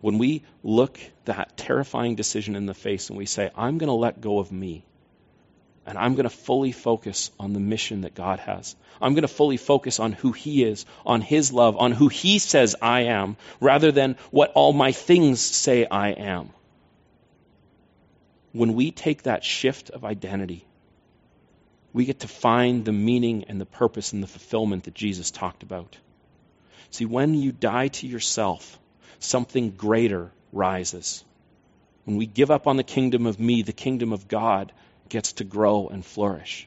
when 0.00 0.18
we 0.18 0.44
look 0.62 0.98
that 1.24 1.56
terrifying 1.56 2.14
decision 2.14 2.56
in 2.56 2.66
the 2.66 2.74
face 2.74 3.08
and 3.10 3.18
we 3.18 3.26
say, 3.26 3.50
I'm 3.56 3.78
going 3.78 3.88
to 3.88 3.94
let 3.94 4.20
go 4.20 4.38
of 4.38 4.50
me 4.52 4.84
and 5.88 5.96
I'm 5.96 6.14
going 6.14 6.24
to 6.24 6.30
fully 6.30 6.72
focus 6.72 7.30
on 7.40 7.54
the 7.54 7.60
mission 7.60 8.02
that 8.02 8.14
God 8.14 8.40
has. 8.40 8.76
I'm 9.00 9.14
going 9.14 9.22
to 9.22 9.28
fully 9.28 9.56
focus 9.56 9.98
on 9.98 10.12
who 10.12 10.32
He 10.32 10.62
is, 10.62 10.84
on 11.06 11.22
His 11.22 11.50
love, 11.50 11.78
on 11.78 11.92
who 11.92 12.08
He 12.08 12.38
says 12.38 12.76
I 12.82 13.04
am, 13.04 13.38
rather 13.58 13.90
than 13.90 14.16
what 14.30 14.52
all 14.54 14.74
my 14.74 14.92
things 14.92 15.40
say 15.40 15.86
I 15.86 16.10
am. 16.10 16.50
When 18.52 18.74
we 18.74 18.90
take 18.90 19.24
that 19.24 19.44
shift 19.44 19.90
of 19.90 20.04
identity, 20.04 20.64
we 21.92 22.04
get 22.04 22.20
to 22.20 22.28
find 22.28 22.84
the 22.84 22.92
meaning 22.92 23.44
and 23.48 23.60
the 23.60 23.66
purpose 23.66 24.12
and 24.12 24.22
the 24.22 24.26
fulfillment 24.26 24.84
that 24.84 24.94
Jesus 24.94 25.30
talked 25.30 25.62
about. 25.62 25.96
See, 26.90 27.04
when 27.04 27.34
you 27.34 27.52
die 27.52 27.88
to 27.88 28.06
yourself, 28.06 28.78
something 29.18 29.70
greater 29.70 30.30
rises. 30.52 31.24
When 32.04 32.16
we 32.16 32.26
give 32.26 32.50
up 32.50 32.66
on 32.66 32.76
the 32.76 32.84
kingdom 32.84 33.26
of 33.26 33.38
me, 33.38 33.62
the 33.62 33.72
kingdom 33.72 34.12
of 34.12 34.28
God 34.28 34.72
gets 35.08 35.34
to 35.34 35.44
grow 35.44 35.88
and 35.88 36.04
flourish. 36.04 36.66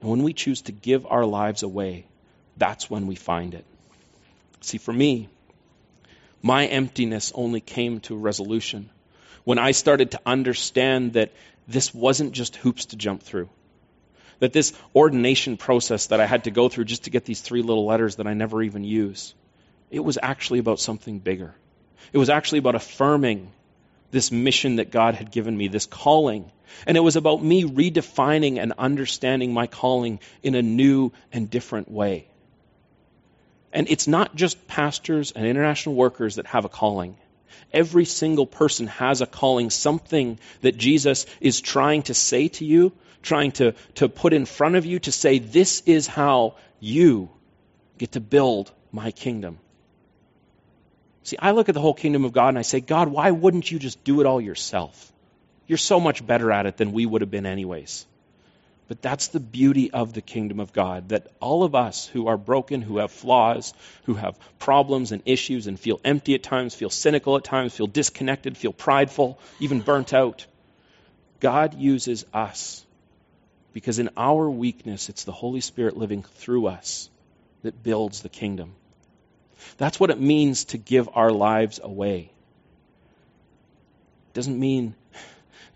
And 0.00 0.10
when 0.10 0.22
we 0.22 0.32
choose 0.32 0.62
to 0.62 0.72
give 0.72 1.06
our 1.06 1.24
lives 1.24 1.62
away, 1.62 2.06
that's 2.56 2.90
when 2.90 3.06
we 3.06 3.14
find 3.14 3.54
it. 3.54 3.64
See, 4.60 4.78
for 4.78 4.92
me, 4.92 5.28
my 6.42 6.66
emptiness 6.66 7.32
only 7.34 7.60
came 7.60 8.00
to 8.00 8.14
a 8.14 8.18
resolution 8.18 8.90
when 9.50 9.58
I 9.58 9.72
started 9.72 10.12
to 10.12 10.20
understand 10.24 11.14
that 11.14 11.32
this 11.66 11.92
wasn't 11.92 12.30
just 12.30 12.54
hoops 12.54 12.84
to 12.92 12.96
jump 12.96 13.20
through. 13.20 13.48
That 14.38 14.52
this 14.52 14.72
ordination 14.94 15.56
process 15.56 16.06
that 16.06 16.20
I 16.20 16.26
had 16.26 16.44
to 16.44 16.52
go 16.52 16.68
through 16.68 16.84
just 16.84 17.02
to 17.06 17.10
get 17.10 17.24
these 17.24 17.40
three 17.40 17.62
little 17.62 17.84
letters 17.84 18.14
that 18.16 18.28
I 18.28 18.34
never 18.34 18.62
even 18.62 18.84
use, 18.84 19.34
it 19.90 20.04
was 20.04 20.20
actually 20.22 20.60
about 20.60 20.78
something 20.78 21.18
bigger. 21.18 21.52
It 22.12 22.18
was 22.18 22.30
actually 22.30 22.60
about 22.60 22.76
affirming 22.76 23.50
this 24.12 24.30
mission 24.30 24.76
that 24.76 24.92
God 24.92 25.16
had 25.16 25.32
given 25.32 25.56
me, 25.56 25.66
this 25.66 25.86
calling. 25.86 26.48
And 26.86 26.96
it 26.96 27.00
was 27.00 27.16
about 27.16 27.42
me 27.42 27.64
redefining 27.64 28.58
and 28.62 28.72
understanding 28.78 29.52
my 29.52 29.66
calling 29.66 30.20
in 30.44 30.54
a 30.54 30.62
new 30.62 31.10
and 31.32 31.50
different 31.50 31.90
way. 31.90 32.28
And 33.72 33.90
it's 33.90 34.06
not 34.06 34.36
just 34.36 34.68
pastors 34.68 35.32
and 35.32 35.44
international 35.44 35.96
workers 35.96 36.36
that 36.36 36.46
have 36.46 36.64
a 36.64 36.68
calling. 36.68 37.16
Every 37.72 38.04
single 38.04 38.46
person 38.46 38.86
has 38.88 39.20
a 39.20 39.26
calling, 39.26 39.70
something 39.70 40.38
that 40.60 40.76
Jesus 40.76 41.26
is 41.40 41.60
trying 41.60 42.02
to 42.04 42.14
say 42.14 42.48
to 42.48 42.64
you, 42.64 42.92
trying 43.22 43.52
to, 43.52 43.74
to 43.96 44.08
put 44.08 44.32
in 44.32 44.46
front 44.46 44.76
of 44.76 44.86
you 44.86 44.98
to 45.00 45.12
say, 45.12 45.38
this 45.38 45.82
is 45.86 46.06
how 46.06 46.56
you 46.80 47.30
get 47.98 48.12
to 48.12 48.20
build 48.20 48.72
my 48.92 49.10
kingdom. 49.10 49.58
See, 51.22 51.36
I 51.38 51.50
look 51.50 51.68
at 51.68 51.74
the 51.74 51.80
whole 51.80 51.94
kingdom 51.94 52.24
of 52.24 52.32
God 52.32 52.48
and 52.48 52.58
I 52.58 52.62
say, 52.62 52.80
God, 52.80 53.08
why 53.08 53.30
wouldn't 53.30 53.70
you 53.70 53.78
just 53.78 54.02
do 54.04 54.20
it 54.20 54.26
all 54.26 54.40
yourself? 54.40 55.12
You're 55.66 55.78
so 55.78 56.00
much 56.00 56.26
better 56.26 56.50
at 56.50 56.66
it 56.66 56.76
than 56.76 56.92
we 56.92 57.06
would 57.06 57.20
have 57.20 57.30
been, 57.30 57.46
anyways. 57.46 58.06
But 58.90 59.02
that's 59.02 59.28
the 59.28 59.38
beauty 59.38 59.92
of 59.92 60.14
the 60.14 60.20
kingdom 60.20 60.58
of 60.58 60.72
God 60.72 61.10
that 61.10 61.28
all 61.38 61.62
of 61.62 61.76
us 61.76 62.08
who 62.08 62.26
are 62.26 62.36
broken, 62.36 62.82
who 62.82 62.98
have 62.98 63.12
flaws, 63.12 63.72
who 64.02 64.14
have 64.14 64.36
problems 64.58 65.12
and 65.12 65.22
issues 65.26 65.68
and 65.68 65.78
feel 65.78 66.00
empty 66.04 66.34
at 66.34 66.42
times, 66.42 66.74
feel 66.74 66.90
cynical 66.90 67.36
at 67.36 67.44
times, 67.44 67.72
feel 67.72 67.86
disconnected, 67.86 68.56
feel 68.56 68.72
prideful, 68.72 69.38
even 69.60 69.80
burnt 69.80 70.12
out, 70.12 70.44
God 71.38 71.74
uses 71.74 72.26
us 72.34 72.84
because 73.72 74.00
in 74.00 74.10
our 74.16 74.50
weakness, 74.50 75.08
it's 75.08 75.22
the 75.22 75.30
Holy 75.30 75.60
Spirit 75.60 75.96
living 75.96 76.24
through 76.24 76.66
us 76.66 77.10
that 77.62 77.84
builds 77.84 78.22
the 78.22 78.28
kingdom. 78.28 78.74
That's 79.78 80.00
what 80.00 80.10
it 80.10 80.18
means 80.18 80.64
to 80.64 80.78
give 80.78 81.10
our 81.14 81.30
lives 81.30 81.78
away. 81.80 82.32
It 84.30 84.34
doesn't 84.34 84.58
mean 84.58 84.96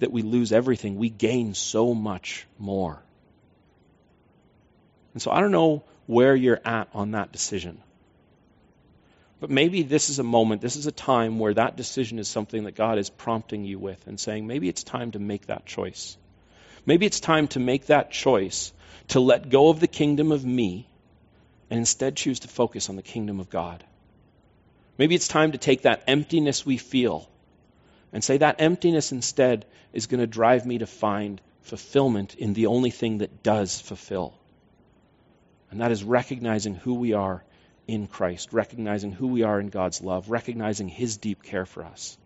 that 0.00 0.10
we 0.10 0.22
lose 0.22 0.50
everything, 0.50 0.96
we 0.96 1.10
gain 1.10 1.54
so 1.54 1.94
much 1.94 2.48
more. 2.58 3.03
And 5.14 5.22
so 5.22 5.30
I 5.30 5.40
don't 5.40 5.52
know 5.52 5.84
where 6.06 6.36
you're 6.36 6.60
at 6.64 6.88
on 6.92 7.12
that 7.12 7.32
decision. 7.32 7.80
But 9.40 9.50
maybe 9.50 9.82
this 9.82 10.10
is 10.10 10.18
a 10.18 10.24
moment, 10.24 10.60
this 10.60 10.76
is 10.76 10.86
a 10.86 10.92
time 10.92 11.38
where 11.38 11.54
that 11.54 11.76
decision 11.76 12.18
is 12.18 12.28
something 12.28 12.64
that 12.64 12.74
God 12.74 12.98
is 12.98 13.10
prompting 13.10 13.64
you 13.64 13.78
with 13.78 14.06
and 14.06 14.18
saying, 14.18 14.46
maybe 14.46 14.68
it's 14.68 14.82
time 14.82 15.12
to 15.12 15.18
make 15.18 15.46
that 15.46 15.66
choice. 15.66 16.16
Maybe 16.86 17.06
it's 17.06 17.20
time 17.20 17.48
to 17.48 17.60
make 17.60 17.86
that 17.86 18.10
choice 18.10 18.72
to 19.08 19.20
let 19.20 19.50
go 19.50 19.68
of 19.68 19.80
the 19.80 19.86
kingdom 19.86 20.32
of 20.32 20.44
me 20.44 20.88
and 21.70 21.78
instead 21.78 22.16
choose 22.16 22.40
to 22.40 22.48
focus 22.48 22.88
on 22.88 22.96
the 22.96 23.02
kingdom 23.02 23.40
of 23.40 23.50
God. 23.50 23.84
Maybe 24.98 25.14
it's 25.14 25.28
time 25.28 25.52
to 25.52 25.58
take 25.58 25.82
that 25.82 26.04
emptiness 26.06 26.64
we 26.64 26.76
feel 26.76 27.28
and 28.12 28.22
say 28.22 28.38
that 28.38 28.60
emptiness 28.60 29.12
instead 29.12 29.66
is 29.92 30.06
going 30.06 30.20
to 30.20 30.26
drive 30.26 30.64
me 30.64 30.78
to 30.78 30.86
find 30.86 31.40
fulfillment 31.62 32.34
in 32.36 32.54
the 32.54 32.66
only 32.66 32.90
thing 32.90 33.18
that 33.18 33.42
does 33.42 33.80
fulfill. 33.80 34.34
And 35.74 35.80
that 35.80 35.90
is 35.90 36.04
recognizing 36.04 36.76
who 36.76 36.94
we 36.94 37.14
are 37.14 37.42
in 37.88 38.06
Christ, 38.06 38.52
recognizing 38.52 39.10
who 39.10 39.26
we 39.26 39.42
are 39.42 39.58
in 39.58 39.70
God's 39.70 40.00
love, 40.00 40.30
recognizing 40.30 40.86
His 40.86 41.16
deep 41.16 41.42
care 41.42 41.66
for 41.66 41.84
us. 41.84 42.16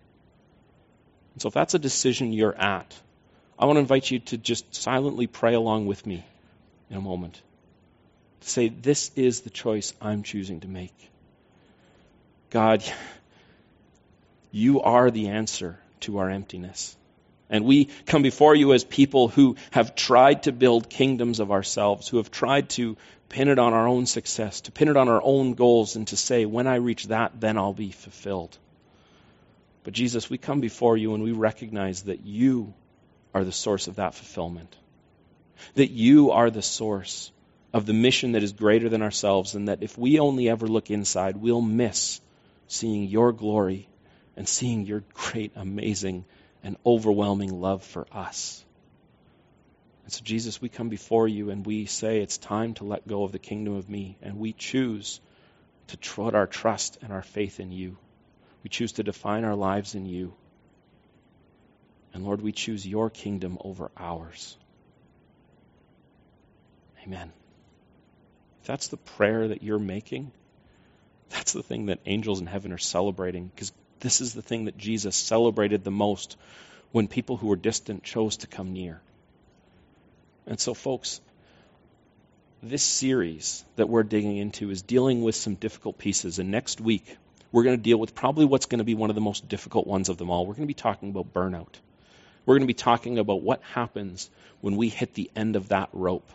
And 1.32 1.40
so, 1.40 1.48
if 1.48 1.54
that's 1.54 1.72
a 1.72 1.78
decision 1.78 2.34
you're 2.34 2.54
at, 2.54 2.94
I 3.58 3.64
want 3.64 3.76
to 3.76 3.80
invite 3.80 4.10
you 4.10 4.18
to 4.18 4.36
just 4.36 4.74
silently 4.74 5.26
pray 5.26 5.54
along 5.54 5.86
with 5.86 6.04
me 6.04 6.26
in 6.90 6.98
a 6.98 7.00
moment 7.00 7.40
to 8.42 8.50
say, 8.50 8.68
This 8.68 9.12
is 9.16 9.40
the 9.40 9.48
choice 9.48 9.94
I'm 9.98 10.24
choosing 10.24 10.60
to 10.60 10.68
make. 10.68 11.10
God, 12.50 12.84
you 14.50 14.82
are 14.82 15.10
the 15.10 15.28
answer 15.28 15.78
to 16.00 16.18
our 16.18 16.28
emptiness. 16.28 16.94
And 17.50 17.64
we 17.64 17.86
come 18.04 18.20
before 18.20 18.54
you 18.54 18.74
as 18.74 18.84
people 18.84 19.28
who 19.28 19.56
have 19.70 19.94
tried 19.94 20.42
to 20.42 20.52
build 20.52 20.90
kingdoms 20.90 21.40
of 21.40 21.50
ourselves, 21.50 22.06
who 22.06 22.18
have 22.18 22.30
tried 22.30 22.68
to 22.70 22.98
pin 23.28 23.48
it 23.48 23.58
on 23.58 23.72
our 23.72 23.86
own 23.86 24.06
success, 24.06 24.62
to 24.62 24.72
pin 24.72 24.88
it 24.88 24.96
on 24.96 25.08
our 25.08 25.20
own 25.22 25.54
goals, 25.54 25.96
and 25.96 26.06
to 26.08 26.16
say, 26.16 26.44
when 26.44 26.66
I 26.66 26.76
reach 26.76 27.06
that, 27.08 27.40
then 27.40 27.58
I'll 27.58 27.74
be 27.74 27.90
fulfilled. 27.90 28.56
But 29.84 29.92
Jesus, 29.92 30.28
we 30.28 30.38
come 30.38 30.60
before 30.60 30.96
you 30.96 31.14
and 31.14 31.22
we 31.22 31.32
recognize 31.32 32.02
that 32.02 32.24
you 32.24 32.74
are 33.34 33.44
the 33.44 33.52
source 33.52 33.86
of 33.86 33.96
that 33.96 34.14
fulfillment. 34.14 34.74
That 35.74 35.90
you 35.90 36.30
are 36.30 36.50
the 36.50 36.62
source 36.62 37.32
of 37.72 37.86
the 37.86 37.92
mission 37.92 38.32
that 38.32 38.42
is 38.42 38.52
greater 38.52 38.88
than 38.88 39.02
ourselves, 39.02 39.54
and 39.54 39.68
that 39.68 39.82
if 39.82 39.98
we 39.98 40.18
only 40.18 40.48
ever 40.48 40.66
look 40.66 40.90
inside, 40.90 41.36
we'll 41.36 41.60
miss 41.60 42.20
seeing 42.66 43.04
your 43.04 43.32
glory 43.32 43.88
and 44.36 44.48
seeing 44.48 44.86
your 44.86 45.02
great, 45.14 45.52
amazing, 45.56 46.24
and 46.62 46.76
overwhelming 46.86 47.60
love 47.60 47.82
for 47.82 48.06
us. 48.12 48.64
And 50.08 50.12
so, 50.14 50.22
Jesus, 50.24 50.58
we 50.58 50.70
come 50.70 50.88
before 50.88 51.28
you 51.28 51.50
and 51.50 51.66
we 51.66 51.84
say 51.84 52.22
it's 52.22 52.38
time 52.38 52.72
to 52.76 52.84
let 52.84 53.06
go 53.06 53.24
of 53.24 53.32
the 53.32 53.38
kingdom 53.38 53.74
of 53.74 53.90
me, 53.90 54.16
and 54.22 54.38
we 54.38 54.54
choose 54.54 55.20
to 55.88 55.98
put 55.98 56.34
our 56.34 56.46
trust 56.46 56.96
and 57.02 57.12
our 57.12 57.20
faith 57.20 57.60
in 57.60 57.72
you. 57.72 57.98
We 58.64 58.70
choose 58.70 58.92
to 58.92 59.02
define 59.02 59.44
our 59.44 59.54
lives 59.54 59.94
in 59.94 60.06
you. 60.06 60.32
And 62.14 62.24
Lord, 62.24 62.40
we 62.40 62.52
choose 62.52 62.88
your 62.88 63.10
kingdom 63.10 63.58
over 63.60 63.90
ours. 63.98 64.56
Amen 67.04 67.30
If 68.62 68.66
that's 68.66 68.88
the 68.88 68.96
prayer 68.96 69.48
that 69.48 69.62
you're 69.62 69.78
making, 69.78 70.32
that's 71.28 71.52
the 71.52 71.62
thing 71.62 71.84
that 71.86 72.00
angels 72.06 72.40
in 72.40 72.46
heaven 72.46 72.72
are 72.72 72.78
celebrating 72.78 73.50
because 73.54 73.72
this 74.00 74.22
is 74.22 74.32
the 74.32 74.40
thing 74.40 74.64
that 74.64 74.78
Jesus 74.78 75.16
celebrated 75.16 75.84
the 75.84 75.90
most 75.90 76.38
when 76.92 77.08
people 77.08 77.36
who 77.36 77.48
were 77.48 77.56
distant 77.56 78.04
chose 78.04 78.38
to 78.38 78.46
come 78.46 78.72
near. 78.72 79.02
And 80.48 80.58
so, 80.58 80.72
folks, 80.72 81.20
this 82.62 82.82
series 82.82 83.64
that 83.76 83.88
we're 83.88 84.02
digging 84.02 84.38
into 84.38 84.70
is 84.70 84.80
dealing 84.82 85.22
with 85.22 85.34
some 85.34 85.54
difficult 85.54 85.98
pieces. 85.98 86.38
And 86.38 86.50
next 86.50 86.80
week, 86.80 87.16
we're 87.52 87.64
going 87.64 87.76
to 87.76 87.82
deal 87.82 87.98
with 87.98 88.14
probably 88.14 88.46
what's 88.46 88.66
going 88.66 88.78
to 88.78 88.84
be 88.84 88.94
one 88.94 89.10
of 89.10 89.14
the 89.14 89.20
most 89.20 89.46
difficult 89.48 89.86
ones 89.86 90.08
of 90.08 90.16
them 90.16 90.30
all. 90.30 90.46
We're 90.46 90.54
going 90.54 90.66
to 90.66 90.74
be 90.74 90.74
talking 90.74 91.10
about 91.10 91.34
burnout. 91.34 91.74
We're 92.46 92.54
going 92.54 92.62
to 92.62 92.66
be 92.66 92.74
talking 92.74 93.18
about 93.18 93.42
what 93.42 93.62
happens 93.62 94.30
when 94.62 94.76
we 94.76 94.88
hit 94.88 95.12
the 95.12 95.30
end 95.36 95.54
of 95.54 95.68
that 95.68 95.90
rope. 95.92 96.28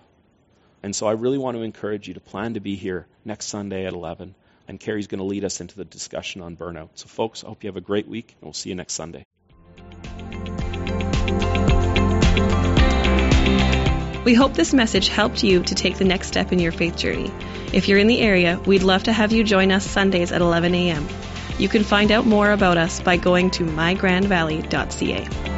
And 0.84 0.96
so 0.96 1.08
I 1.08 1.14
really 1.14 1.40
want 1.40 1.58
to 1.58 1.64
encourage 1.64 2.08
you 2.08 2.14
to 2.14 2.20
plan 2.20 2.54
to 2.54 2.60
be 2.60 2.76
here 2.76 3.08
next 3.26 3.48
Sunday 3.48 3.88
at 3.88 3.94
11. 3.94 4.36
And 4.68 4.80
Carrie's 4.80 5.08
going 5.08 5.20
to 5.20 5.26
lead 5.26 5.44
us 5.44 5.60
into 5.60 5.76
the 5.76 5.86
discussion 5.86 6.42
on 6.42 6.56
burnout. 6.56 6.90
So, 6.96 7.08
folks, 7.08 7.44
I 7.44 7.48
hope 7.48 7.64
you 7.64 7.68
have 7.68 7.78
a 7.78 7.82
great 7.82 8.08
week, 8.08 8.36
and 8.40 8.44
we'll 8.44 8.54
see 8.54 8.70
you 8.70 8.76
next 8.76 8.94
Sunday. 8.94 9.26
We 14.24 14.34
hope 14.34 14.54
this 14.54 14.74
message 14.74 15.10
helped 15.10 15.44
you 15.44 15.64
to 15.64 15.76
take 15.76 15.98
the 15.98 16.06
next 16.06 16.28
step 16.28 16.54
in 16.54 16.60
your 16.60 16.72
faith 16.72 16.96
journey. 16.96 17.32
If 17.74 17.88
you're 17.88 18.00
in 18.00 18.08
the 18.08 18.22
area, 18.22 18.60
we'd 18.66 18.84
love 18.84 19.04
to 19.04 19.14
have 19.14 19.34
you 19.34 19.44
join 19.44 19.72
us 19.72 19.86
Sundays 19.86 20.32
at 20.32 20.42
11 20.42 20.74
a.m. 20.74 21.08
You 21.60 21.68
can 21.68 21.84
find 21.84 22.12
out 22.12 22.26
more 22.26 22.52
about 22.52 22.78
us 22.78 23.02
by 23.02 23.18
going 23.18 23.52
to 23.52 23.66
mygrandvalley.ca. 23.66 25.53